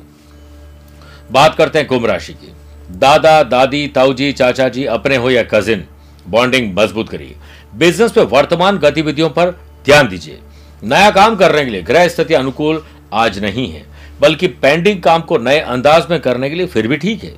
बात 1.33 1.55
करते 1.55 1.79
हैं 1.79 1.89
कुंभ 1.89 2.07
राशि 2.07 2.33
की। 2.33 2.53
दादा, 2.91 3.43
दादी, 3.43 3.87
ताऊजी 3.89 4.33
चाचा 4.33 4.69
जी 4.69 4.85
अपने 4.85 5.17
हो 5.17 5.31
या 5.31 5.43
कजिन, 5.43 5.85
बॉन्डिंग 6.29 6.73
मज़बूत 6.79 7.09
करिए। 7.09 7.37
बिज़नेस 7.75 8.17
में 8.17 8.25
वर्तमान 8.25 8.79
गतिविधियों 8.79 9.29
पर 9.31 9.51
ध्यान 9.85 10.09
दीजिए। 10.09 10.39
नया 10.83 11.11
काम 11.11 11.37
करने 11.37 11.65
के 11.65 11.71
लिए 11.71 11.83
ग्रह 11.83 12.09
स्थिति 12.09 12.35
अनुकूल 12.35 12.83
आज 13.13 13.39
नहीं 13.39 13.71
है। 13.73 13.85
बल्कि 14.21 14.47
पेंडिंग 14.47 15.03
काम 15.03 15.21
को 15.23 15.39
नए 15.39 15.59
अंदाज 15.61 16.07
में 16.11 16.19
करने 16.21 16.49
के 16.51 16.57
लिए 16.57 16.67
फिर 16.67 16.87
भी 16.89 16.97
ठीक 16.97 17.25
है। 17.25 17.35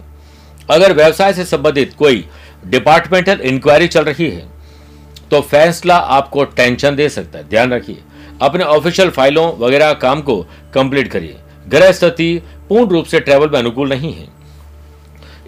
अगर 0.71 0.93
व्यवसाय 0.93 1.33
से 1.33 1.45
संबंधित 1.45 1.95
कोई 1.99 2.25
डिपार्टमेंटल 2.67 3.41
इंक्वायरी 3.43 3.89
चल 3.89 4.05
रही 4.05 4.29
है 4.31 4.47
तो 5.31 5.41
फैसला 5.43 5.97
आपको 5.97 6.45
टेंशन 6.47 6.97
दे 6.97 7.09
सकता 7.09 7.39
है। 7.39 7.49
ध्यान 7.49 7.73
रखिए, 7.73 7.99
अपने 8.43 8.65
ऑफिशियल 8.65 9.11
फाइलों 9.11 9.53
वगैरह 9.59 9.93
काम 9.95 10.21
को 10.23 10.37
कंप्लीट 10.75 11.09
करिए। 11.09 11.37
ग्रह 11.69 11.93
स्थिति 11.93 12.43
पूर्ण 12.69 12.89
रूप 12.89 13.07
से 13.07 13.21
ट्रेवल 13.21 13.51
में 13.51 13.59
अनुकूल 13.59 13.89
नहीं 13.89 14.13
है। 14.15 14.27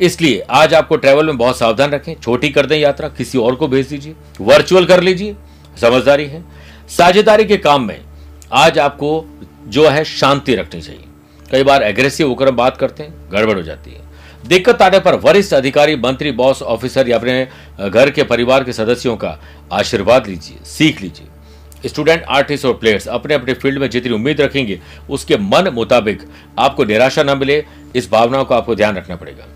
इसलिए 0.00 0.40
आज 0.50 0.74
आपको 0.74 0.96
ट्रेवल 0.96 1.26
में 1.26 1.36
बहुत 1.38 1.58
सावधान 1.58 1.90
रखें। 1.90 2.14
छोटी 2.14 2.48
कर 2.48 2.66
दें 2.66 2.76
यात्रा, 2.76 3.08
किसी 3.08 3.38
और 3.38 3.54
को 3.54 3.68
भेज 3.68 3.88
दीजिए। 3.88 4.14
वर्चुअल 4.40 4.86
कर 4.86 5.02
लीजिए, 5.02 5.36
समझदारी 5.76 6.26
है। 6.26 6.44
साझेदारी 6.88 7.44
के 7.44 7.56
काम 7.58 7.86
में 7.86 8.00
आज 8.54 8.78
आपको 8.78 9.24
जो 9.66 9.88
है 9.88 10.04
शांति 10.06 10.54
रखनी 10.54 10.80
चाहिए। 10.80 11.04
कई 11.50 11.62
बार 11.62 11.82
एग्रेसिव 11.82 12.28
होकर 12.28 12.50
बात 12.52 12.76
करते 12.76 13.02
हैं, 13.02 13.12
गड़बड़ 13.32 13.56
हो 13.56 13.62
जाती 13.62 13.90
है। 13.90 14.08
दिक्कत 14.44 14.82
आने 14.82 14.98
पर 15.00 15.14
वरिष्ठ 15.16 15.54
अधिकारी, 15.54 15.96
मंत्री, 15.98 16.30
बॉस, 16.32 16.62
ऑफिसर 16.64 17.08
या 17.08 17.16
अपने 17.16 17.88
घर 17.88 18.10
के 18.10 18.22
परिवार 18.24 18.64
के 18.64 18.72
सदस्यों 18.72 19.16
का 19.16 19.38
आशीर्वाद 19.72 20.26
लीजिए, 20.26 20.64
सीख 20.66 21.00
लीजिए। 21.02 21.88
स्टूडेंट, 21.88 22.22
आर्टिस्ट 22.24 22.64
और 22.66 22.72
प्लेयर्स 22.74 23.06
अपने 23.08 23.34
अपने 23.34 23.54
फ़ील्ड 23.54 23.78
में 23.78 23.88
जितनी 23.90 24.12
उम्मीद 24.12 24.40
रखेंगे, 24.40 24.80
उसके 25.10 25.36
मन 25.36 25.68
मुताबिक 25.74 26.22
आपको 26.58 26.84
निराशा 26.84 27.22
न 27.22 27.38
मिले, 27.38 27.64
इस 27.96 28.10
भावना 28.10 28.42
को 28.42 28.54
आपको 28.54 28.74
ध्यान 28.74 28.96
रखना 28.96 29.16
पड़ेगा। 29.16 29.46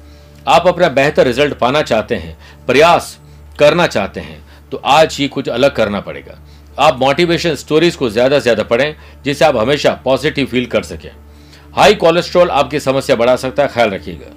आप 0.47 0.67
अपना 0.67 0.89
बेहतर 0.91 1.27
रिज़ल्ट 1.27 1.55
पाना 1.55 1.83
चाहते 1.83 2.15
हैं, 2.15 2.37
प्रयास 2.67 3.19
करना 3.59 3.87
चाहते 3.89 4.21
हैं 4.21 4.43
तो 4.73 4.77
आज 4.77 5.17
ही 5.19 5.29
कुछ 5.29 5.49
अलग 5.49 5.75
करना 5.75 6.01
पड़ेगा। 6.01 6.39
आप 6.79 6.99
मोटिवेशन 6.99 7.55
स्टोरीज 7.57 7.97
को 7.97 8.09
ज़्यादा 8.11 8.39
से 8.39 8.43
ज़्यादा 8.43 8.63
पढ़ें, 8.65 8.95
जिससे 9.25 9.45
आप 9.45 9.57
हमेशा 9.57 10.01
पॉजिटिव 10.05 10.47
फील 10.47 10.67
कर 10.67 10.83
सकें। 10.85 11.11
हाई 11.75 11.95
कोलेस्ट्रॉल 11.95 12.51
आपकी 12.51 12.81
समस्या 12.81 13.17
बढ़ा 13.17 13.35
सकता 13.37 13.63
है, 13.63 13.69
ख्याल 13.69 13.91
रखिएगा। 13.91 14.33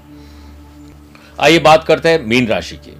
आइए 1.39 1.59
बात 1.59 1.83
करते 1.83 2.09
हैं 2.09 2.23
मीन 2.25 2.47
राशि 2.47 2.75
की। 2.77 2.95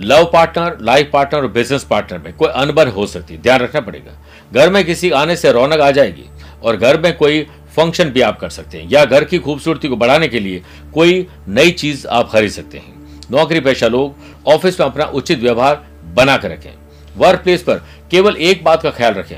लव 0.00 0.24
पार्टनर, 0.24 0.76
लाइफ 0.80 1.10
पार्टनर 1.12 1.40
और 1.40 1.48
बिज़नेस 1.48 1.84
पार्टनर 1.84 2.18
में 2.18 2.32
कोई 2.32 2.48
अनबर 2.50 2.88
हो 2.88 3.06
सकती 3.06 3.34
है। 3.34 3.40
ध्यान 3.42 3.60
रखना 3.60 3.80
पड़ेगा। 3.80 4.12
घर 4.52 4.70
में 4.70 4.84
किसी 4.84 5.10
आने 5.12 5.36
से 5.36 5.52
रौनक 5.52 5.80
आ 5.80 5.90
जाएगी 5.90 6.24
और 6.62 6.76
घर 6.76 7.00
में 7.00 7.16
कोई 7.16 7.42
फ़ंक्शन 7.76 8.10
भी 8.10 8.20
आप 8.20 8.38
कर 8.40 8.48
सकते 8.50 8.78
हैं 8.78 8.88
या 8.90 9.04
घर 9.04 9.24
की 9.24 9.38
खूबसूरती 9.38 9.88
को 9.88 9.96
बढ़ाने 9.96 10.28
के 10.28 10.40
लिए 10.40 10.62
कोई 10.94 11.26
नई 11.48 11.70
चीज़ 11.72 12.06
आप 12.08 12.30
खरीद 12.30 12.50
सकते 12.50 12.78
हैं। 12.78 12.92
नौकरी 13.30 13.60
पेशा 13.60 13.88
लोग 13.88 14.48
ऑफ़िस 14.48 14.80
में 14.80 14.86
अपना 14.86 15.04
उचित 15.04 15.40
व्यवहार 15.40 15.84
बना 16.14 16.36
कर 16.36 16.50
रखें। 16.50 16.72
वर्क 17.16 17.40
प्लेस 17.40 17.62
पर 17.62 17.82
केवल 18.10 18.36
एक 18.38 18.64
बात 18.64 18.82
का 18.82 18.90
ख्याल 18.90 19.14
रखें। 19.14 19.36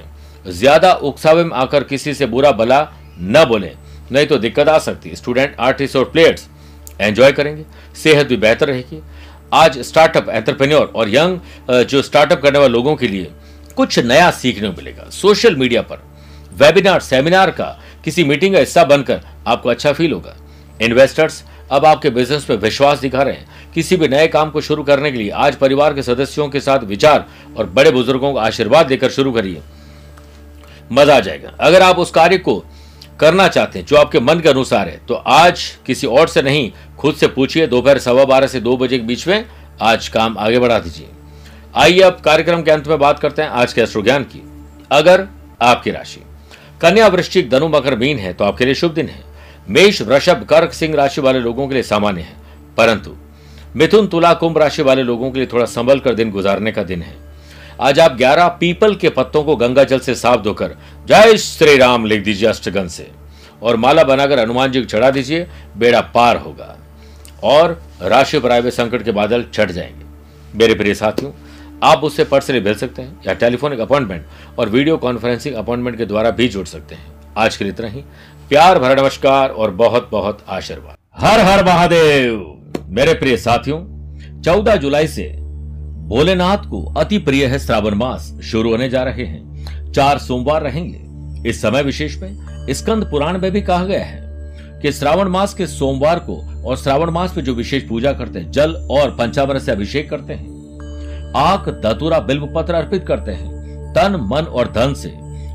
ज़्यादा 0.49 0.93
उकसावे 0.93 1.45
में 1.45 1.57
आकर 1.57 1.85
किसी 1.85 2.15
से 2.15 2.27
बुरा 2.27 2.53
भला 2.53 2.81
न 3.19 3.45
बोलें। 3.45 3.73
नहीं 4.13 4.27
तो 4.27 4.39
दिक्कत 4.39 4.69
आ 4.69 4.79
सकती। 4.79 5.09
है 5.09 5.17
स्टूडेंट 5.17 5.57
आर्टिस्ट 5.61 5.97
और 5.97 6.05
प्लेयर्स 6.05 6.47
एंजॉय 7.01 7.33
करेंगे। 7.33 7.65
सेहत 8.03 8.27
भी 8.27 8.37
बेहतर 8.37 8.67
रहेगी। 8.67 9.03
आज 9.55 9.79
स्टार्टअप 9.81 10.29
एंटरप्रेन्योर 10.29 10.93
और 10.97 11.09
यंग 11.09 11.39
जो 11.83 12.03
स्टार्टअप 12.03 12.43
करने 12.43 12.59
वाले 12.59 12.73
लोगों 12.73 12.95
के 12.97 13.09
लिए 13.09 13.31
कुछ 13.77 13.99
नया 13.99 14.31
सीखने 14.33 14.69
को 14.69 14.77
मिलेगा। 14.77 15.09
सोशल 15.13 15.57
मीडिया 15.57 15.83
पर 15.83 16.03
वेबिनार 16.55 17.01
सेमिनार 17.01 17.51
का 17.51 17.67
किसी 18.05 18.25
मीटिंग 18.25 18.55
का 18.55 18.61
हिस्सा 18.61 18.85
बनकर 18.85 19.21
आपको 19.47 19.69
अच्छा 19.69 19.93
फील 19.93 20.13
होगा। 20.13 20.37
इन्वेस्टर्स 20.81 21.43
अब 21.71 21.85
आपके 21.87 22.11
बिज़नेस 22.11 22.45
पे 22.45 22.57
विश्वास 22.57 22.99
दिखा 22.99 23.23
रहे 23.23 23.35
हैं। 23.35 23.73
किसी 23.75 23.97
भी 23.97 24.09
नए 24.09 24.27
काम 24.29 24.51
को 24.51 24.61
शुरू 24.61 24.83
करने 24.83 25.11
के 25.13 25.19
लिए 25.19 25.31
आज 25.31 25.57
परिवार 25.57 25.95
के 25.95 26.03
सदस्यों 26.03 26.49
के 26.49 26.61
साथ 26.61 26.85
विचार 26.85 27.27
और 27.57 27.67
बड़े 27.67 27.91
बुज़ुर्गों 27.91 28.33
का 28.35 28.41
आशीर्वाद 28.41 28.87
देकर 28.87 29.11
शुरू 29.11 29.33
करिए। 29.33 29.63
मज़ा 30.93 31.17
आ 31.17 31.21
जाएगा। 31.21 31.53
अगर 31.61 31.83
आप 31.83 31.99
उस 31.99 32.11
कार्य 32.11 32.39
को 32.39 32.65
करना 33.21 33.49
चाहते 33.49 33.79
हैं, 33.79 33.87
जो 33.87 33.97
आपके 33.97 34.21
मन 34.21 34.41
के 34.41 34.49
अनुसार 34.49 34.89
है 34.89 35.01
तो 35.09 35.15
आज 35.15 35.79
किसी 35.87 36.07
और 36.07 36.29
से 36.29 36.43
नहीं, 36.43 36.73
खुद 36.99 37.15
से 37.15 37.27
पूछिए, 37.27 37.67
दोपहर 37.67 37.99
सवा 37.99 38.25
बारह 38.25 38.47
से 38.47 38.61
दो 38.61 38.77
बजे 38.77 38.99
के 38.99 39.05
बीच 39.05 39.29
में 39.29 39.45
आज 39.83 40.09
काम 40.09 40.39
आगे 40.39 40.59
बढ़ा 40.59 40.79
दीजिए। 40.79 41.09
आइए, 41.75 42.01
अब 42.01 42.21
कार्यक्रम 42.21 42.63
के 42.63 42.71
अंत 42.71 42.89
में 42.89 42.99
बात 42.99 43.19
करते 43.19 43.43
हैं 43.43 43.49
आज 43.49 43.73
के 43.73 43.81
अश्रु 43.81 44.03
ज्ञान 44.03 44.25
की। 44.25 44.43
अगर 44.93 45.27
आपकी 45.63 45.91
राशि, 45.91 46.23
कन्या 46.81 47.07
वृश्चिक 47.07 47.51
धनु 47.51 47.69
मकर 47.69 47.97
मीन 47.97 48.19
है 48.19 48.33
तो 48.33 48.45
आपके 48.45 48.65
लिए 48.65 48.75
शुभ 48.75 48.93
दिन 48.93 49.09
है। 49.09 49.25
मेष, 49.69 50.03
वृषभ, 50.03 50.47
कर्क, 50.51 50.73
सिंह 50.73 50.95
राशि 50.95 51.21
वाले 51.21 51.39
लोगों 51.39 51.69
के 51.69 51.75
लिए 51.75 51.83
सामान्य 51.83 52.21
है। 52.21 52.33
परंतु, 52.77 53.17
मिथुन, 53.77 54.07
तुला, 54.07 54.35
कुंभ 54.35 54.59
राशि 54.59 54.83
वाले 54.83 55.03
लोगों 55.03 55.31
के 55.31 55.39
लिए 55.39 55.49
थोड़ा 55.53 55.65
संभल 55.65 56.01
कर 56.01 56.15
दिन 56.15 56.31
गुजारने 56.31 56.73
का 56.73 56.83
दिन 56.83 57.03
है। 57.03 57.26
आज 57.81 58.01
आप 58.01 58.19
11 58.19 58.49
पीपल 58.49 58.95
के 58.95 59.09
पत्तों 59.09 59.45
को 59.45 59.57
गंगा 59.57 59.85
जल 59.85 59.99
से 59.99 60.15
साफ़ 60.15 60.41
धोकर 60.41 60.77
जय 61.07 61.37
श्री 61.37 61.77
राम 61.77 62.05
लिख 62.05 62.25
दीजिए 62.25 62.49
अष्टगन 62.49 62.89
से। 62.89 63.11
और 63.63 63.77
माला 63.77 64.05
बनाकर 64.05 64.41
हनुमान 64.41 64.73
जी 64.73 64.81
को 64.81 64.87
चढ़ा 64.87 65.11
दीजिए, 65.11 65.47
बेड़ा 65.77 66.01
पार 66.01 66.37
होगा। 66.37 66.79
और 67.43 67.83
राशि 68.03 68.39
पर 68.39 68.53
आए 68.53 68.61
हुए 68.61 68.71
संकट 68.71 69.03
के 69.03 69.13
बादल 69.13 69.45
छट 69.55 69.71
जाएँगे। 69.71 70.05
मेरे 70.59 70.75
प्रिय 70.75 70.95
साथियों, 70.95 71.33
आप 71.83 72.05
उससे 72.05 72.25
पर्सनली 72.25 72.61
भेज 72.61 72.77
सकते 72.77 73.03
हैं 73.03 73.21
या 73.27 73.35
टेलीफोनिक 73.35 73.81
अपॉइंटमेंट 73.81 74.27
और 74.59 74.69
वीडियो 74.69 74.97
कॉन्फ्रेंसिंग 74.97 75.55
अपॉइंटमेंट 75.55 75.99
के 75.99 76.07
द्वारा 76.07 76.31
भी 76.31 76.49
जुड़ 76.49 76.67
सकते 76.67 76.95
हैं। 76.95 77.07
आज 77.39 77.57
के 77.57 77.65
लिए 77.65 77.73
इतना 77.73 77.89
ही। 77.89 78.01
प्यार 78.49 78.79
भरा 78.79 78.95
नमस्कार 78.95 79.49
और 79.51 79.71
बहुत 79.71 80.09
बहुत 80.13 80.39
आशीर्वाद। 80.49 80.97
हर 81.17 81.41
हर 81.41 81.65
महादेव। 81.65 82.63
मेरे 82.87 83.15
प्रिय 83.15 83.37
साथियों 83.37 83.79
14 84.43 84.77
जुलाई 84.77 85.09
से 85.09 85.46
भोलेनाथ 86.07 86.59
को 86.59 86.95
अति 86.95 87.19
प्रिय 87.19 87.47
है 87.47 87.59
श्रावण 87.59 87.95
मास। 87.95 88.39
शुरू 88.45 88.71
होने 88.71 88.89
जा 88.89 89.03
रहे 89.03 89.25
हैं। 89.25 89.57
चार 89.93 90.19
सोमवार 90.19 90.63
रहेंगे। 90.63 91.07
इस 91.49 91.63
समय 91.63 91.83
विशेष 91.83 92.19
में 92.19 92.37
स्कंद 92.71 93.05
पुराण 93.11 93.39
में 93.39 93.51
भी 93.51 93.63
कहा 93.63 93.85
गया 93.85 94.05
है 94.05 94.23
कि 94.83 94.93
श्रावण 94.93 95.29
मास 95.29 95.55
के 95.55 95.67
सोमवार 95.67 96.19
को 96.19 96.65
और 96.67 96.77
श्रावण 96.77 97.11
मास 97.11 97.37
में 97.37 97.45
जो 97.45 97.55
विशेष 97.55 97.89
पूजा 97.89 98.13
करते 98.13 98.39
हैं, 98.39 98.51
जल 98.51 98.89
और 98.91 99.11
पंचामृत 99.11 99.63
से 99.63 99.73
अभिषेक 99.73 100.11
करते 100.11 100.33
हैं। 100.33 100.49
आक, 101.37 101.69
दतुरा 101.69 102.19
बिल्व 102.19 102.47
पत्र 102.47 102.75
अर्पित 102.75 103.05
करते 103.09 103.33
हैं। 103.33 103.57
तन, 103.93 104.29
मन 104.33 104.43
और 104.43 104.69
धन 104.69 104.95
से 104.95 105.09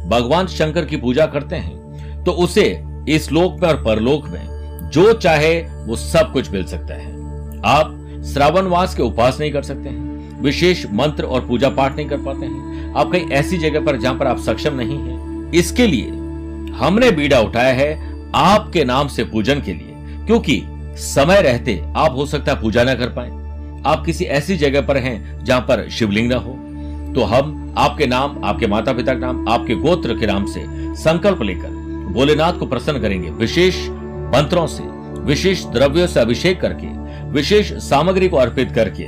भगवान 0.10 0.48
शंकर 0.48 0.86
की 0.86 0.98
पूजा 0.98 1.26
करते 1.26 1.56
हैं। 1.56 2.24
तो 2.24 2.32
उसे 2.32 2.84
इस 3.10 3.32
लोक 3.32 3.54
में 3.54 3.70
और 3.70 3.84
परलोक 3.84 4.28
में 4.28 4.48
जो 4.94 5.14
चाहे 5.14 5.62
वो 5.62 5.96
सब 5.96 6.34
कुछ 6.34 6.52
मिल 6.52 6.64
सकता 6.64 6.94
है। 6.94 7.12
आप 7.66 7.98
श्रावण 8.34 8.62
मास 8.62 8.96
के 8.96 9.04
उपवास 9.04 9.40
नहीं 9.40 9.52
कर 9.52 9.64
सकते 9.64 9.90
हैं। 9.90 10.11
विशेष 10.42 10.86
मंत्र 10.94 11.24
और 11.24 11.46
पूजा 11.48 11.70
पाठ 11.70 11.96
नहीं 11.96 12.08
कर 12.08 12.18
पाते 12.18 12.46
हैं। 12.46 12.94
आप 12.94 13.12
कहीं 13.12 13.30
ऐसी 13.32 13.58
जगह 13.58 13.86
पर 13.86 13.98
जहाँ 13.98 14.16
पर 14.16 14.28
आप 14.28 14.40
सक्षम 14.40 14.76
नहीं 14.76 14.98
हैं, 14.98 15.52
इसके 15.52 15.88
लिए 15.88 16.10
हमने 16.76 17.12
बीड़ा 17.12 17.40
उठाया 17.40 17.74
है 17.74 17.94
आपके 18.36 18.84
नाम 18.86 19.08
से 19.08 19.24
पूजन 19.24 19.62
के 19.62 19.74
लिए, 19.74 20.26
क्योंकि 20.26 20.62
समय 21.00 21.42
रहते 21.42 21.82
आप 21.98 22.16
हो 22.16 22.26
सकता 22.26 22.52
है 22.52 22.62
पूजा 22.62 22.84
ना 22.84 22.94
कर 22.96 23.10
पाए। 23.10 23.30
आप 23.86 24.04
किसी 24.06 24.26
ऐसी 24.26 24.58
जगह 24.58 24.82
पर 24.82 24.98
हैं 24.98 25.44
जहाँ 25.44 25.62
पर 25.62 25.88
शिवलिंग 25.90 26.32
ना 26.32 26.38
हो। 26.38 26.52
तो 27.16 27.24
हम 27.24 27.74
आपके 27.78 28.06
नाम, 28.08 28.44
आपके 28.44 28.68
माता 28.68 28.94
पिता 28.94 29.14
के 29.14 29.20
नाम, 29.20 29.48
आपके 29.50 29.76
गोत्र 29.78 30.18
के 30.18 30.26
नाम 30.26 30.46
से 30.46 30.66
संकल्प 30.96 31.42
लेकर 31.42 31.80
भोलेनाथ 32.14 32.54
को 32.54 32.66
प्रसन्न 32.66 33.00
करेंगे। 33.00 33.30
विशेष 33.32 33.76
मंत्रों 34.34 34.66
से, 34.68 34.84
विशेष 35.24 35.64
द्रव्यों 35.68 36.08
से 36.08 36.20
अभिषेक 36.20 36.60
करके, 36.62 36.88
विशेष 37.32 37.72
सामग्री 37.82 38.30
को 38.30 38.38
अर्पित 38.38 38.72
करके 38.72 39.08